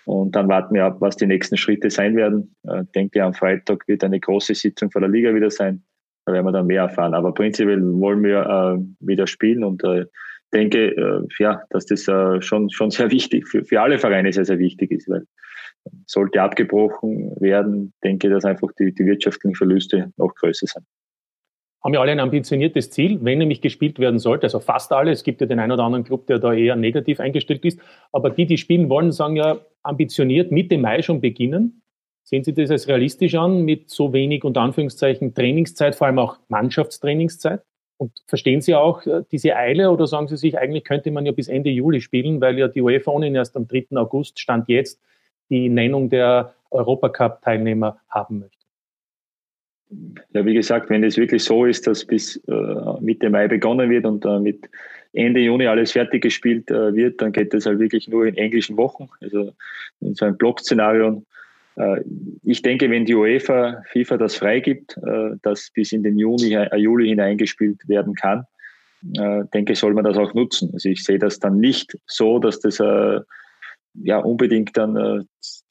Und 0.05 0.35
dann 0.37 0.47
warten 0.47 0.73
wir 0.75 0.85
ab, 0.85 0.97
was 1.01 1.17
die 1.17 1.25
nächsten 1.25 1.57
Schritte 1.57 1.89
sein 1.89 2.15
werden. 2.15 2.55
Ich 2.63 2.71
äh, 2.71 2.83
denke, 2.95 3.21
am 3.23 3.33
Freitag 3.33 3.85
wird 3.87 4.03
eine 4.05 4.19
große 4.19 4.55
Sitzung 4.55 4.89
vor 4.91 5.01
der 5.01 5.09
Liga 5.09 5.33
wieder 5.33 5.51
sein. 5.51 5.83
Da 6.27 6.33
werden 6.33 6.45
wir 6.45 6.51
dann 6.51 6.67
mehr 6.67 6.81
erfahren. 6.81 7.13
Aber 7.13 7.33
prinzipiell 7.33 7.81
wollen 7.81 8.21
wir 8.21 8.41
äh, 8.41 8.83
wieder 8.99 9.27
spielen 9.27 9.63
und 9.63 9.81
äh, 9.85 10.05
denke, 10.53 10.89
äh, 10.89 11.21
ja, 11.39 11.61
dass 11.69 11.85
das 11.85 12.05
äh, 12.09 12.41
schon, 12.41 12.69
schon 12.69 12.91
sehr 12.91 13.11
wichtig, 13.11 13.47
für, 13.47 13.63
für 13.63 13.81
alle 13.81 13.97
Vereine 13.97 14.33
sehr, 14.33 14.43
sehr 14.43 14.59
wichtig 14.59 14.91
ist, 14.91 15.07
weil 15.07 15.23
sollte 16.05 16.41
abgebrochen 16.41 17.33
werden, 17.39 17.93
denke, 18.03 18.29
dass 18.29 18.43
einfach 18.43 18.67
die, 18.77 18.93
die 18.93 19.05
wirtschaftlichen 19.05 19.55
Verluste 19.55 20.11
noch 20.17 20.35
größer 20.35 20.67
sind. 20.67 20.85
Haben 21.81 21.93
ja 21.93 22.01
alle 22.01 22.11
ein 22.11 22.19
ambitioniertes 22.19 22.89
Ziel, 22.89 23.19
wenn 23.21 23.37
nämlich 23.37 23.61
gespielt 23.61 23.97
werden 23.97 24.19
sollte, 24.19 24.47
also 24.47 24.59
fast 24.59 24.91
alle. 24.91 25.11
Es 25.11 25.23
gibt 25.23 25.39
ja 25.39 25.47
den 25.47 25.59
einen 25.59 25.71
oder 25.71 25.83
anderen 25.83 26.03
Club, 26.03 26.27
der 26.27 26.39
da 26.39 26.51
eher 26.51 26.75
negativ 26.75 27.21
eingestellt 27.21 27.63
ist. 27.63 27.79
Aber 28.11 28.31
die, 28.31 28.45
die 28.45 28.57
spielen 28.57 28.89
wollen, 28.89 29.13
sagen 29.13 29.37
ja 29.37 29.61
ambitioniert 29.81 30.51
Mitte 30.51 30.77
Mai 30.77 31.01
schon 31.01 31.21
beginnen. 31.21 31.83
Sehen 32.29 32.43
Sie 32.43 32.53
das 32.53 32.69
als 32.71 32.89
realistisch 32.89 33.35
an, 33.35 33.61
mit 33.63 33.89
so 33.89 34.11
wenig 34.11 34.43
unter 34.43 34.59
Anführungszeichen 34.59 35.33
Trainingszeit, 35.33 35.95
vor 35.95 36.07
allem 36.07 36.19
auch 36.19 36.37
Mannschaftstrainingszeit? 36.49 37.61
Und 37.95 38.11
verstehen 38.27 38.59
Sie 38.59 38.75
auch 38.75 39.05
äh, 39.05 39.23
diese 39.31 39.55
Eile 39.55 39.91
oder 39.91 40.07
sagen 40.07 40.27
Sie 40.27 40.35
sich, 40.35 40.57
eigentlich 40.57 40.83
könnte 40.83 41.09
man 41.09 41.25
ja 41.25 41.31
bis 41.31 41.47
Ende 41.47 41.69
Juli 41.69 42.01
spielen, 42.01 42.41
weil 42.41 42.59
ja 42.59 42.67
die 42.67 42.81
UEFA 42.81 43.11
ohnehin 43.11 43.33
erst 43.33 43.55
am 43.55 43.65
3. 43.65 43.95
August 43.95 44.41
Stand 44.41 44.67
jetzt 44.67 44.99
die 45.49 45.69
Nennung 45.69 46.09
der 46.09 46.53
Europacup-Teilnehmer 46.69 47.97
haben 48.09 48.39
möchte? 48.39 48.57
Ja, 50.33 50.45
wie 50.45 50.53
gesagt, 50.53 50.89
wenn 50.89 51.05
es 51.05 51.15
wirklich 51.15 51.45
so 51.45 51.63
ist, 51.63 51.87
dass 51.87 52.03
bis 52.03 52.35
äh, 52.49 52.99
Mitte 52.99 53.29
Mai 53.29 53.47
begonnen 53.47 53.89
wird 53.89 54.05
und 54.05 54.25
äh, 54.25 54.37
mit 54.37 54.69
Ende 55.13 55.39
Juni 55.39 55.65
alles 55.67 55.93
fertig 55.93 56.23
gespielt 56.23 56.69
äh, 56.71 56.93
wird, 56.93 57.21
dann 57.21 57.31
geht 57.31 57.53
das 57.53 57.65
halt 57.65 57.79
wirklich 57.79 58.09
nur 58.09 58.25
in 58.25 58.35
englischen 58.35 58.75
Wochen, 58.75 59.07
also 59.21 59.53
in 60.01 60.13
so 60.13 60.25
einem 60.25 60.35
Block-Szenario. 60.35 61.23
Äh, 61.77 62.01
ich 62.43 62.61
denke, 62.61 62.89
wenn 62.89 63.05
die 63.05 63.15
UEFA, 63.15 63.83
FIFA 63.91 64.17
das 64.17 64.35
freigibt, 64.35 64.97
äh, 64.97 65.35
dass 65.43 65.69
bis 65.71 65.91
in 65.91 66.03
den 66.03 66.17
Juni, 66.17 66.53
äh, 66.53 66.75
Juli 66.77 67.09
hineingespielt 67.09 67.87
werden 67.87 68.15
kann, 68.15 68.45
denke, 69.53 69.75
soll 69.75 69.93
man 69.93 70.03
das 70.03 70.17
auch 70.17 70.33
nutzen. 70.33 70.71
Also 70.73 70.89
ich 70.89 71.03
sehe 71.03 71.19
das 71.19 71.39
dann 71.39 71.59
nicht 71.59 71.95
so, 72.07 72.39
dass 72.39 72.59
das 72.59 72.79
ja 74.03 74.19
unbedingt 74.19 74.75
dann, 74.77 74.95
äh, 74.95 75.23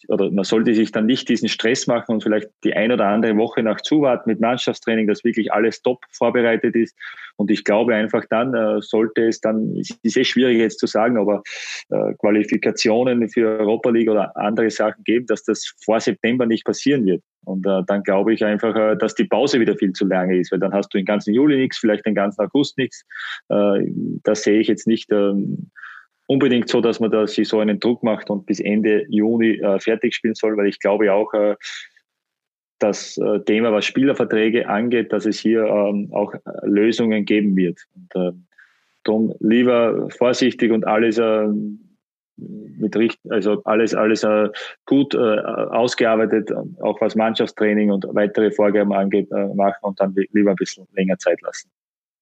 oder 0.09 0.31
man 0.31 0.45
sollte 0.45 0.75
sich 0.75 0.93
dann 0.93 1.07
nicht 1.07 1.29
diesen 1.29 1.49
Stress 1.49 1.87
machen 1.87 2.13
und 2.13 2.23
vielleicht 2.23 2.49
die 2.65 2.75
ein 2.75 2.93
oder 2.93 3.07
andere 3.07 3.37
Woche 3.37 3.63
nach 3.63 3.81
zuwarten 3.81 4.31
mit 4.31 4.41
Mannschaftstraining, 4.41 5.07
dass 5.07 5.25
wirklich 5.25 5.53
alles 5.53 5.83
top 5.83 6.05
vorbereitet 6.11 6.77
ist. 6.77 6.97
Und 7.37 7.51
ich 7.51 7.65
glaube 7.65 7.95
einfach 7.95 8.25
dann 8.31 8.55
äh, 8.55 8.81
sollte 8.81 9.27
es 9.27 9.41
dann, 9.41 9.77
es 9.77 9.91
ist 10.03 10.17
eh 10.17 10.25
schwierig 10.25 10.59
jetzt 10.59 10.79
zu 10.79 10.87
sagen, 10.87 11.19
aber 11.19 11.43
äh, 11.91 12.15
Qualifikationen 12.21 13.29
für 13.29 13.59
Europa 13.59 13.91
League 13.91 14.11
oder 14.11 14.37
andere 14.37 14.71
Sachen 14.71 15.03
geben, 15.05 15.27
dass 15.27 15.45
das 15.45 15.75
vor 15.85 16.01
September 16.01 16.47
nicht 16.47 16.65
passieren 16.65 17.05
wird. 17.07 17.23
Und 17.45 17.63
dann 17.63 18.03
glaube 18.03 18.35
ich 18.35 18.45
einfach, 18.45 18.99
dass 18.99 19.15
die 19.15 19.23
Pause 19.23 19.61
wieder 19.61 19.77
viel 19.77 19.93
zu 19.93 20.05
lange 20.05 20.37
ist, 20.37 20.51
weil 20.51 20.59
dann 20.59 20.73
hast 20.75 20.93
du 20.93 20.99
den 20.99 21.05
ganzen 21.05 21.33
Juli 21.33 21.57
nichts, 21.57 21.79
vielleicht 21.79 22.05
den 22.05 22.17
ganzen 22.17 22.41
August 22.41 22.77
nichts. 22.77 23.05
Das 23.49 24.43
sehe 24.43 24.59
ich 24.59 24.67
jetzt 24.67 24.89
nicht. 24.89 25.13
Unbedingt 26.27 26.69
so, 26.69 26.81
dass 26.81 26.99
man 26.99 27.11
da 27.11 27.27
sich 27.27 27.49
so 27.49 27.61
einen 27.61 27.79
Druck 27.79 28.03
macht 28.03 28.31
und 28.31 28.47
bis 28.47 28.61
Ende 28.61 29.07
Juni 29.09 29.61
äh, 29.61 29.79
fertig 29.79 30.15
spielen 30.15 30.35
soll, 30.35 30.57
weil 30.57 30.67
ich 30.67 30.81
glaube 30.81 31.13
auch, 31.13 31.33
äh, 31.35 31.55
das 32.79 33.17
äh, 33.19 33.41
Thema, 33.41 33.73
was 33.73 33.85
Spielerverträge 33.85 34.69
angeht, 34.69 35.13
dass 35.13 35.25
es 35.25 35.39
hier 35.39 35.65
ähm, 35.65 36.11
auch 36.13 36.35
äh, 36.35 36.39
Lösungen 36.65 37.25
geben 37.25 37.57
wird. 37.57 37.81
Und, 37.95 38.15
äh, 38.15 38.33
darum 39.05 39.35
lieber 39.41 40.09
vorsichtig 40.11 40.73
und 40.73 40.87
alles 40.87 41.19
äh, 41.19 41.49
mit 42.37 42.95
Richt 42.97 43.19
also 43.31 43.63
alles 43.65 43.95
alles 43.95 44.23
äh, 44.25 44.49
gut 44.85 45.15
äh, 45.15 45.19
ausgearbeitet, 45.19 46.53
auch 46.83 47.01
was 47.01 47.15
Mannschaftstraining 47.15 47.91
und 47.91 48.05
weitere 48.11 48.51
Vorgaben 48.51 48.93
angeht, 48.93 49.31
äh, 49.31 49.47
machen 49.55 49.79
und 49.81 50.01
dann 50.01 50.15
lieber 50.33 50.51
ein 50.51 50.57
bisschen 50.57 50.87
länger 50.93 51.17
Zeit 51.19 51.41
lassen. 51.41 51.71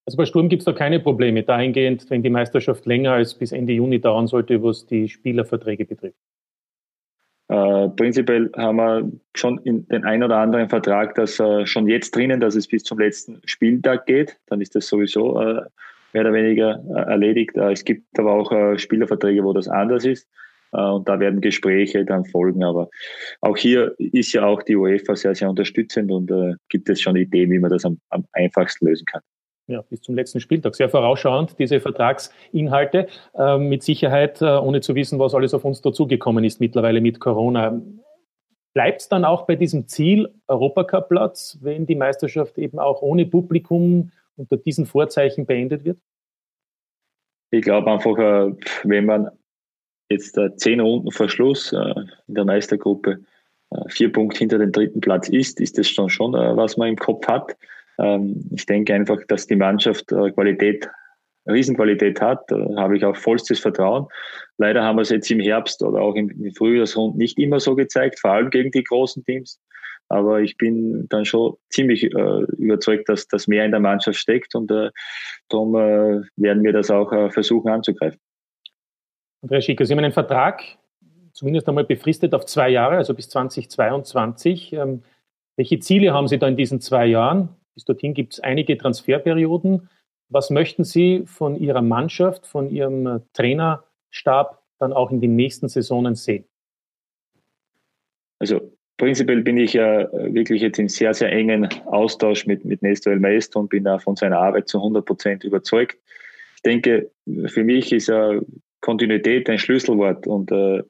Also 0.06 0.18
bei 0.18 0.26
Sturm 0.26 0.48
gibt 0.48 0.60
es 0.60 0.66
da 0.66 0.72
keine 0.72 1.00
Probleme 1.00 1.42
dahingehend, 1.42 2.08
wenn 2.10 2.22
die 2.22 2.30
Meisterschaft 2.30 2.84
länger 2.84 3.12
als 3.12 3.34
bis 3.34 3.52
Ende 3.52 3.72
Juni 3.72 4.00
dauern 4.00 4.26
sollte, 4.26 4.62
was 4.62 4.86
die 4.86 5.08
Spielerverträge 5.08 5.86
betrifft. 5.86 6.18
Äh, 7.48 7.88
prinzipiell 7.90 8.50
haben 8.56 8.76
wir 8.76 9.12
schon 9.34 9.58
in 9.64 9.86
den 9.88 10.04
ein 10.04 10.22
oder 10.22 10.38
anderen 10.38 10.68
Vertrag 10.68 11.14
das 11.14 11.38
äh, 11.40 11.66
schon 11.66 11.88
jetzt 11.88 12.14
drinnen, 12.16 12.40
dass 12.40 12.54
es 12.54 12.66
bis 12.66 12.84
zum 12.84 12.98
letzten 12.98 13.40
Spieltag 13.44 14.06
geht. 14.06 14.38
Dann 14.46 14.60
ist 14.60 14.74
das 14.74 14.88
sowieso 14.88 15.40
äh, 15.40 15.62
mehr 16.12 16.22
oder 16.22 16.32
weniger 16.32 16.82
äh, 16.90 17.10
erledigt. 17.10 17.56
Äh, 17.56 17.72
es 17.72 17.84
gibt 17.84 18.18
aber 18.18 18.32
auch 18.32 18.52
äh, 18.52 18.78
Spielerverträge, 18.78 19.44
wo 19.44 19.52
das 19.52 19.68
anders 19.68 20.04
ist. 20.04 20.28
Und 20.72 21.08
da 21.08 21.20
werden 21.20 21.40
Gespräche 21.40 22.04
dann 22.04 22.24
folgen. 22.24 22.64
Aber 22.64 22.90
auch 23.40 23.56
hier 23.56 23.94
ist 23.96 24.32
ja 24.32 24.44
auch 24.44 24.60
die 24.60 24.74
UEFA 24.74 25.14
sehr, 25.14 25.32
sehr 25.36 25.48
unterstützend 25.48 26.10
und 26.10 26.32
gibt 26.68 26.88
es 26.88 27.00
schon 27.00 27.14
Ideen, 27.14 27.52
wie 27.52 27.60
man 27.60 27.70
das 27.70 27.84
am, 27.84 28.00
am 28.08 28.24
einfachsten 28.32 28.88
lösen 28.88 29.04
kann 29.04 29.20
ja, 29.66 29.82
bis 29.82 30.00
zum 30.02 30.14
letzten 30.14 30.40
Spieltag. 30.40 30.74
Sehr 30.74 30.88
vorausschauend, 30.88 31.58
diese 31.58 31.80
Vertragsinhalte. 31.80 33.08
Äh, 33.34 33.58
mit 33.58 33.82
Sicherheit, 33.82 34.42
äh, 34.42 34.46
ohne 34.46 34.80
zu 34.80 34.94
wissen, 34.94 35.18
was 35.18 35.34
alles 35.34 35.54
auf 35.54 35.64
uns 35.64 35.80
dazugekommen 35.80 36.44
ist 36.44 36.60
mittlerweile 36.60 37.00
mit 37.00 37.20
Corona. 37.20 37.80
Bleibt 38.74 39.02
es 39.02 39.08
dann 39.08 39.24
auch 39.24 39.46
bei 39.46 39.54
diesem 39.54 39.86
Ziel 39.86 40.34
Europacup-Platz, 40.48 41.58
wenn 41.62 41.86
die 41.86 41.94
Meisterschaft 41.94 42.58
eben 42.58 42.78
auch 42.78 43.02
ohne 43.02 43.24
Publikum 43.24 44.10
unter 44.36 44.56
diesen 44.56 44.84
Vorzeichen 44.84 45.46
beendet 45.46 45.84
wird? 45.84 45.98
Ich 47.50 47.62
glaube 47.62 47.90
einfach, 47.90 48.18
äh, 48.18 48.52
wenn 48.82 49.06
man 49.06 49.30
jetzt 50.10 50.36
äh, 50.36 50.54
zehn 50.56 50.80
Runden 50.80 51.12
vor 51.12 51.28
Schluss 51.28 51.72
äh, 51.72 51.94
in 52.26 52.34
der 52.34 52.44
Meistergruppe 52.44 53.20
vier 53.88 54.12
Punkte 54.12 54.38
hinter 54.38 54.58
dem 54.58 54.70
dritten 54.70 55.00
Platz 55.00 55.28
ist, 55.28 55.60
ist 55.60 55.78
das 55.78 55.88
schon 55.88 56.08
schon, 56.08 56.32
was 56.32 56.76
man 56.76 56.90
im 56.90 56.96
Kopf 56.96 57.26
hat. 57.26 57.56
Ähm, 57.98 58.48
ich 58.54 58.66
denke 58.66 58.94
einfach, 58.94 59.18
dass 59.28 59.46
die 59.46 59.56
Mannschaft 59.56 60.08
Qualität, 60.08 60.88
Riesenqualität 61.46 62.20
hat. 62.20 62.50
Da 62.50 62.56
habe 62.76 62.96
ich 62.96 63.04
auch 63.04 63.16
vollstes 63.16 63.60
Vertrauen. 63.60 64.06
Leider 64.58 64.82
haben 64.82 64.96
wir 64.96 65.02
es 65.02 65.10
jetzt 65.10 65.30
im 65.30 65.40
Herbst 65.40 65.82
oder 65.82 66.00
auch 66.00 66.14
im 66.14 66.52
Frühjahrsrund 66.56 67.16
nicht 67.16 67.38
immer 67.38 67.60
so 67.60 67.74
gezeigt, 67.74 68.18
vor 68.20 68.30
allem 68.32 68.50
gegen 68.50 68.70
die 68.70 68.84
großen 68.84 69.24
Teams. 69.24 69.60
Aber 70.08 70.40
ich 70.40 70.56
bin 70.56 71.08
dann 71.08 71.24
schon 71.24 71.56
ziemlich 71.70 72.04
äh, 72.04 72.42
überzeugt, 72.58 73.08
dass 73.08 73.26
das 73.26 73.46
mehr 73.46 73.64
in 73.64 73.70
der 73.70 73.80
Mannschaft 73.80 74.18
steckt 74.18 74.54
und 74.54 74.70
äh, 74.70 74.90
darum 75.48 75.74
äh, 75.74 76.22
werden 76.36 76.62
wir 76.62 76.72
das 76.72 76.90
auch 76.90 77.10
äh, 77.12 77.30
versuchen 77.30 77.70
anzugreifen. 77.70 78.20
Andrea 79.42 79.60
Schicker, 79.60 79.84
Sie 79.84 79.92
haben 79.92 80.04
einen 80.04 80.12
Vertrag, 80.12 80.62
zumindest 81.32 81.68
einmal 81.68 81.84
befristet 81.84 82.34
auf 82.34 82.46
zwei 82.46 82.68
Jahre, 82.70 82.96
also 82.96 83.14
bis 83.14 83.28
2022. 83.30 84.72
Ähm, 84.74 85.02
welche 85.56 85.78
Ziele 85.78 86.12
haben 86.12 86.28
Sie 86.28 86.38
da 86.38 86.48
in 86.48 86.56
diesen 86.56 86.80
zwei 86.80 87.06
Jahren? 87.06 87.48
Bis 87.74 87.84
dorthin 87.84 88.14
gibt 88.14 88.34
es 88.34 88.40
einige 88.40 88.78
Transferperioden. 88.78 89.88
Was 90.28 90.50
möchten 90.50 90.84
Sie 90.84 91.24
von 91.26 91.56
Ihrer 91.56 91.82
Mannschaft, 91.82 92.46
von 92.46 92.70
Ihrem 92.70 93.06
äh, 93.06 93.20
Trainerstab 93.32 94.62
dann 94.78 94.92
auch 94.92 95.10
in 95.10 95.20
den 95.20 95.36
nächsten 95.36 95.68
Saisonen 95.68 96.14
sehen? 96.14 96.44
Also 98.38 98.72
prinzipiell 98.96 99.42
bin 99.42 99.58
ich 99.58 99.72
ja 99.72 100.10
wirklich 100.12 100.62
jetzt 100.62 100.78
in 100.78 100.88
sehr, 100.88 101.14
sehr 101.14 101.32
engen 101.32 101.68
Austausch 101.86 102.46
mit, 102.46 102.64
mit 102.64 102.82
Nestor 102.82 103.12
El 103.12 103.20
Maestro 103.20 103.60
und 103.60 103.70
bin 103.70 103.84
da 103.84 103.98
von 103.98 104.16
seiner 104.16 104.38
Arbeit 104.38 104.68
zu 104.68 104.78
100 104.78 105.04
Prozent 105.04 105.44
überzeugt. 105.44 105.98
Ich 106.56 106.62
denke, 106.62 107.10
für 107.46 107.64
mich 107.64 107.92
ist 107.92 108.08
ja 108.08 108.40
Kontinuität 108.80 109.48
ein 109.48 109.58
Schlüsselwort 109.58 110.26
und 110.26 110.52
äh, 110.52 110.82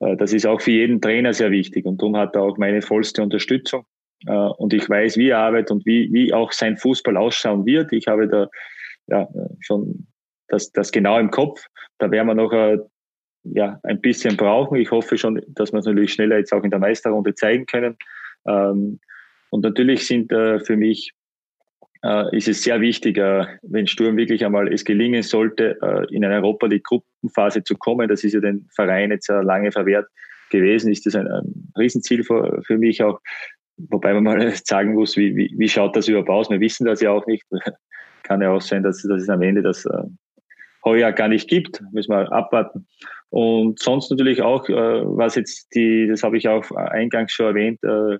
äh, 0.00 0.16
das 0.16 0.32
ist 0.32 0.46
auch 0.46 0.60
für 0.60 0.72
jeden 0.72 1.00
Trainer 1.00 1.32
sehr 1.32 1.50
wichtig 1.50 1.86
und 1.86 2.00
darum 2.00 2.16
hat 2.16 2.34
er 2.34 2.42
auch 2.42 2.58
meine 2.58 2.82
vollste 2.82 3.22
Unterstützung. 3.22 3.84
Äh, 4.26 4.32
und 4.32 4.72
ich 4.72 4.88
weiß, 4.88 5.16
wie 5.16 5.30
er 5.30 5.38
arbeitet 5.38 5.70
und 5.70 5.86
wie, 5.86 6.12
wie 6.12 6.32
auch 6.32 6.52
sein 6.52 6.76
Fußball 6.76 7.16
ausschauen 7.16 7.66
wird. 7.66 7.92
Ich 7.92 8.06
habe 8.06 8.28
da 8.28 8.48
ja, 9.06 9.28
schon 9.60 10.06
das, 10.48 10.72
das 10.72 10.92
genau 10.92 11.18
im 11.18 11.30
Kopf. 11.30 11.64
Da 11.98 12.10
werden 12.10 12.26
wir 12.26 12.34
noch 12.34 12.52
äh, 12.52 12.78
ja, 13.44 13.80
ein 13.82 14.00
bisschen 14.00 14.36
brauchen. 14.36 14.78
Ich 14.78 14.90
hoffe 14.90 15.16
schon, 15.16 15.40
dass 15.48 15.72
wir 15.72 15.78
es 15.78 15.86
natürlich 15.86 16.12
schneller 16.12 16.38
jetzt 16.38 16.52
auch 16.52 16.64
in 16.64 16.70
der 16.70 16.78
Meisterrunde 16.78 17.34
zeigen 17.34 17.66
können. 17.66 17.96
Ähm, 18.46 19.00
und 19.50 19.64
natürlich 19.64 20.06
sind 20.06 20.32
äh, 20.32 20.60
für 20.60 20.76
mich 20.76 21.12
äh, 22.02 22.36
ist 22.36 22.48
es 22.48 22.62
sehr 22.62 22.80
wichtig, 22.80 23.18
äh, 23.18 23.46
wenn 23.62 23.86
Sturm 23.86 24.16
wirklich 24.16 24.44
einmal 24.44 24.72
es 24.72 24.84
gelingen 24.84 25.22
sollte, 25.22 25.78
äh, 25.82 26.14
in 26.14 26.24
eine 26.24 26.36
Europa 26.36 26.66
League 26.66 26.84
Gruppenphase 26.84 27.62
zu 27.64 27.76
kommen. 27.76 28.08
Das 28.08 28.24
ist 28.24 28.32
ja 28.32 28.40
den 28.40 28.68
Verein 28.74 29.10
jetzt 29.10 29.28
äh, 29.28 29.42
lange 29.42 29.72
verwehrt 29.72 30.06
gewesen. 30.50 30.90
Ist 30.90 31.06
das 31.06 31.14
ein, 31.14 31.26
ein 31.26 31.72
Riesenziel 31.76 32.24
für, 32.24 32.62
für 32.62 32.78
mich 32.78 33.02
auch. 33.02 33.20
Wobei 33.88 34.14
man 34.14 34.24
mal 34.24 34.52
sagen 34.64 34.94
muss, 34.94 35.16
wie, 35.16 35.34
wie, 35.36 35.54
wie 35.56 35.68
schaut 35.68 35.96
das 35.96 36.08
überhaupt 36.08 36.30
aus? 36.30 36.50
Wir 36.50 36.60
wissen 36.60 36.84
das 36.84 37.00
ja 37.00 37.10
auch 37.10 37.26
nicht. 37.26 37.44
Kann 38.22 38.42
ja 38.42 38.50
auch 38.52 38.60
sein, 38.60 38.82
dass, 38.82 39.02
dass 39.02 39.22
es 39.22 39.28
am 39.28 39.42
Ende 39.42 39.62
das 39.62 39.84
äh, 39.86 40.02
heuer 40.84 41.12
gar 41.12 41.28
nicht 41.28 41.48
gibt. 41.48 41.82
Müssen 41.92 42.12
wir 42.12 42.30
abwarten. 42.32 42.86
Und 43.30 43.78
sonst 43.78 44.10
natürlich 44.10 44.42
auch, 44.42 44.68
äh, 44.68 44.72
was 44.72 45.36
jetzt 45.36 45.74
die, 45.74 46.06
das 46.08 46.22
habe 46.22 46.36
ich 46.36 46.48
auch 46.48 46.70
eingangs 46.72 47.32
schon 47.32 47.46
erwähnt, 47.46 47.82
äh, 47.82 48.18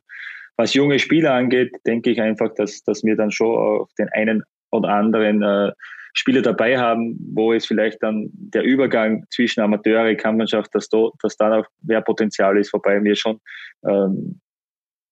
was 0.56 0.74
junge 0.74 0.98
Spieler 0.98 1.34
angeht, 1.34 1.74
denke 1.86 2.10
ich 2.10 2.20
einfach, 2.20 2.54
dass, 2.54 2.82
dass 2.82 3.02
wir 3.02 3.16
dann 3.16 3.30
schon 3.30 3.56
auch 3.56 3.88
den 3.98 4.08
einen 4.10 4.42
oder 4.70 4.90
anderen 4.90 5.42
äh, 5.42 5.72
Spieler 6.12 6.42
dabei 6.42 6.78
haben, 6.78 7.16
wo 7.34 7.52
es 7.52 7.66
vielleicht 7.66 8.02
dann 8.02 8.30
der 8.32 8.62
Übergang 8.62 9.24
zwischen 9.30 9.60
Amateure, 9.60 10.14
Kampfmannschaft, 10.16 10.74
dass, 10.74 10.88
da, 10.88 11.08
dass 11.22 11.36
da 11.36 11.48
noch 11.48 11.66
mehr 11.82 12.00
Potenzial 12.00 12.58
ist, 12.58 12.72
wobei 12.72 13.02
wir 13.02 13.16
schon 13.16 13.40
ähm, 13.86 14.40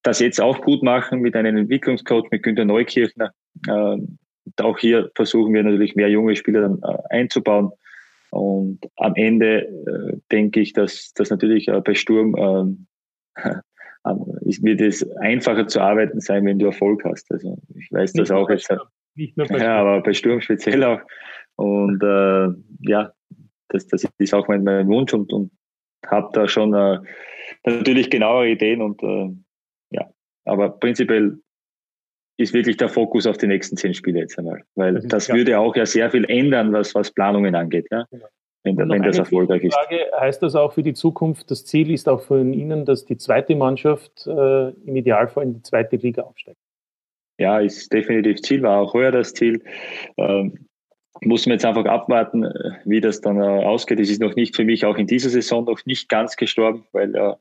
das 0.03 0.21
jetzt 0.21 0.41
auch 0.41 0.61
gut 0.63 0.83
machen 0.83 1.21
mit 1.21 1.35
einem 1.35 1.57
Entwicklungscoach, 1.57 2.31
mit 2.31 2.43
Günter 2.43 2.65
Neukirchner. 2.65 3.33
Ähm, 3.69 4.19
auch 4.61 4.79
hier 4.79 5.11
versuchen 5.15 5.53
wir 5.53 5.63
natürlich 5.63 5.95
mehr 5.95 6.09
junge 6.09 6.35
Spieler 6.37 6.63
dann 6.63 6.81
äh, 6.83 6.99
einzubauen. 7.11 7.71
Und 8.31 8.81
am 8.97 9.15
Ende 9.15 9.67
äh, 9.67 10.17
denke 10.31 10.61
ich, 10.61 10.73
dass 10.73 11.13
das 11.15 11.31
natürlich 11.31 11.69
äh, 11.69 11.81
bei 11.81 11.95
Sturm 11.95 12.35
ähm, 12.37 12.87
wird 14.05 14.81
es 14.81 15.09
einfacher 15.19 15.67
zu 15.67 15.81
arbeiten 15.81 16.21
sein, 16.21 16.45
wenn 16.47 16.59
du 16.59 16.67
Erfolg 16.67 17.05
hast. 17.05 17.31
Also 17.31 17.59
ich 17.75 17.91
weiß 17.93 18.13
das 18.15 18.31
auch 18.31 18.49
jetzt. 18.51 18.73
Nicht 19.15 19.37
nur 19.37 19.47
bei 19.47 19.59
ja, 19.59 19.81
aber 19.81 20.03
bei 20.03 20.13
Sturm 20.13 20.41
speziell 20.41 20.85
auch. 20.85 21.01
Und 21.57 22.03
äh, 22.03 22.49
ja, 22.89 23.13
das, 23.69 23.87
das 23.89 24.07
ist 24.19 24.35
auch 24.35 24.47
mein, 24.49 24.63
mein 24.63 24.87
Wunsch 24.89 25.13
und, 25.13 25.33
und 25.33 25.51
habe 26.07 26.29
da 26.33 26.47
schon 26.49 26.73
äh, 26.75 26.99
natürlich 27.65 28.11
genauere 28.11 28.49
Ideen 28.49 28.81
und 28.81 29.03
äh, 29.03 29.31
aber 30.49 30.71
prinzipiell 30.71 31.39
ist 32.39 32.55
wirklich 32.55 32.77
der 32.77 32.89
Fokus 32.89 33.27
auf 33.27 33.37
die 33.37 33.47
nächsten 33.47 33.77
zehn 33.77 33.95
Spiele 33.95 34.21
jetzt 34.21 34.39
einmal, 34.39 34.63
weil 34.75 34.95
das, 34.95 35.07
das 35.07 35.29
würde 35.29 35.59
auch 35.59 35.75
ja 35.77 35.87
sehr 35.87 36.11
viel 36.11 36.25
ändern, 36.29 36.73
was, 36.73 36.95
was 36.95 37.11
Planungen 37.11 37.55
angeht. 37.55 37.87
Ja? 37.91 38.05
Genau 38.11 38.27
wenn, 38.77 38.89
wenn 38.89 39.03
das 39.03 39.19
erfolgreich 39.19 39.65
ist. 39.65 39.75
Frage, 39.75 40.07
heißt 40.19 40.43
das 40.43 40.55
auch 40.55 40.73
für 40.73 40.83
die 40.83 40.95
Zukunft, 40.95 41.51
das 41.51 41.65
Ziel 41.65 41.91
ist 41.91 42.09
auch 42.09 42.21
von 42.21 42.53
Ihnen, 42.53 42.85
dass 42.85 43.05
die 43.05 43.17
zweite 43.17 43.55
Mannschaft 43.57 44.27
äh, 44.27 44.69
im 44.71 44.97
Idealfall 44.97 45.45
in 45.45 45.55
die 45.55 45.63
zweite 45.63 45.97
Liga 45.97 46.23
aufsteigt? 46.23 46.59
Ja, 47.39 47.61
ist 47.61 47.93
definitiv 47.93 48.43
Ziel, 48.43 48.63
war 48.63 48.81
auch 48.81 48.95
heuer 48.95 49.13
das 49.13 49.33
Ziel. 49.33 49.63
Ähm, 50.17 50.67
muss 51.21 51.47
man 51.47 51.55
jetzt 51.55 51.65
einfach 51.65 51.85
abwarten, 51.85 52.45
äh, 52.45 52.73
wie 52.85 53.01
das 53.01 53.21
dann 53.21 53.41
äh, 53.41 53.65
ausgeht. 53.65 54.01
Es 54.01 54.11
ist 54.11 54.21
noch 54.21 54.35
nicht 54.35 54.57
für 54.57 54.65
mich 54.65 54.85
auch 54.85 54.97
in 54.97 55.07
dieser 55.07 55.31
Saison 55.31 55.65
noch 55.65 55.85
nicht 55.87 56.09
ganz 56.09 56.37
gestorben, 56.37 56.85
weil 56.93 57.15
äh, 57.15 57.35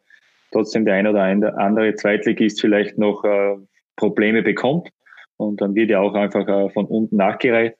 trotzdem 0.51 0.85
der 0.85 0.95
ein 0.95 1.07
oder 1.07 1.57
andere 1.57 1.95
Zweitligist 1.95 2.61
vielleicht 2.61 2.97
noch 2.97 3.23
äh, 3.23 3.55
Probleme 3.95 4.43
bekommt. 4.43 4.89
Und 5.37 5.61
dann 5.61 5.75
wird 5.75 5.89
ja 5.89 5.99
auch 5.99 6.13
einfach 6.13 6.47
äh, 6.47 6.69
von 6.69 6.85
unten 6.85 7.17
nachgereicht. 7.17 7.75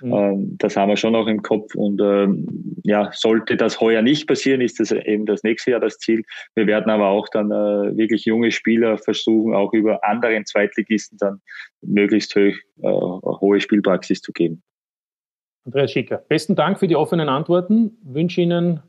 Mhm. 0.00 0.12
Ähm, 0.12 0.56
das 0.58 0.76
haben 0.76 0.88
wir 0.88 0.96
schon 0.96 1.14
auch 1.14 1.26
im 1.26 1.42
Kopf. 1.42 1.74
Und 1.74 2.00
ähm, 2.00 2.76
ja, 2.84 3.10
sollte 3.12 3.56
das 3.56 3.80
heuer 3.80 4.02
nicht 4.02 4.26
passieren, 4.26 4.60
ist 4.60 4.80
das 4.80 4.92
eben 4.92 5.26
das 5.26 5.42
nächste 5.42 5.72
Jahr 5.72 5.80
das 5.80 5.98
Ziel. 5.98 6.22
Wir 6.54 6.66
werden 6.66 6.90
aber 6.90 7.08
auch 7.08 7.28
dann 7.28 7.50
äh, 7.50 7.96
wirklich 7.96 8.24
junge 8.24 8.50
Spieler 8.50 8.98
versuchen, 8.98 9.54
auch 9.54 9.72
über 9.72 10.04
anderen 10.04 10.46
Zweitligisten 10.46 11.18
dann 11.18 11.40
möglichst 11.82 12.34
hoch, 12.34 12.40
äh, 12.40 12.82
hohe 12.82 13.60
Spielpraxis 13.60 14.20
zu 14.20 14.32
geben. 14.32 14.62
Andreas 15.64 15.92
Schicker, 15.92 16.18
besten 16.28 16.56
Dank 16.56 16.78
für 16.78 16.88
die 16.88 16.96
offenen 16.96 17.28
Antworten. 17.28 17.98
Ich 18.04 18.14
wünsche 18.14 18.40
Ihnen 18.40 18.82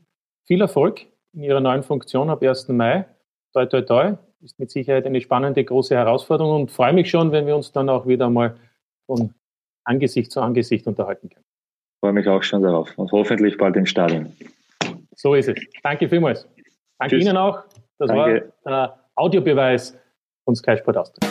viel 0.44 0.60
Erfolg 0.60 1.06
in 1.32 1.42
Ihrer 1.42 1.60
neuen 1.60 1.82
Funktion 1.82 2.30
ab 2.30 2.42
1. 2.42 2.68
Mai. 2.68 3.06
Toi, 3.54 3.66
toi, 3.66 3.82
toi. 3.82 4.16
Ist 4.42 4.58
mit 4.58 4.70
Sicherheit 4.70 5.06
eine 5.06 5.20
spannende, 5.20 5.64
große 5.64 5.94
Herausforderung 5.94 6.62
und 6.62 6.70
freue 6.72 6.92
mich 6.92 7.08
schon, 7.08 7.30
wenn 7.30 7.46
wir 7.46 7.54
uns 7.56 7.70
dann 7.70 7.88
auch 7.88 8.06
wieder 8.06 8.28
mal 8.28 8.56
von 9.06 9.32
Angesicht 9.84 10.32
zu 10.32 10.40
Angesicht 10.40 10.86
unterhalten 10.86 11.30
können. 11.30 11.44
Ich 11.94 12.00
freue 12.00 12.12
mich 12.12 12.28
auch 12.28 12.42
schon 12.42 12.62
darauf 12.62 12.90
und 12.98 13.12
hoffentlich 13.12 13.56
bald 13.56 13.76
im 13.76 13.86
Stadion. 13.86 14.36
So 15.14 15.34
ist 15.34 15.48
es. 15.48 15.56
Danke 15.82 16.08
vielmals. 16.08 16.48
Danke 16.98 17.16
Tschüss. 17.16 17.24
Ihnen 17.24 17.36
auch. 17.36 17.62
Das 17.98 18.08
Danke. 18.08 18.52
war 18.64 18.72
der 18.72 18.98
Audiobeweis 19.14 19.96
von 20.44 20.56
Sky 20.56 20.76
Sport 20.76 20.96
Austria. 20.96 21.30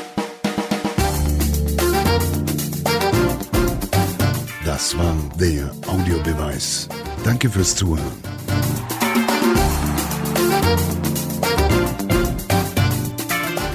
Das 4.66 4.98
war 4.98 5.14
der 5.40 5.70
Audiobeweis. 5.88 6.88
Danke 7.26 7.50
fürs 7.50 7.76
Zuhören. 7.76 8.43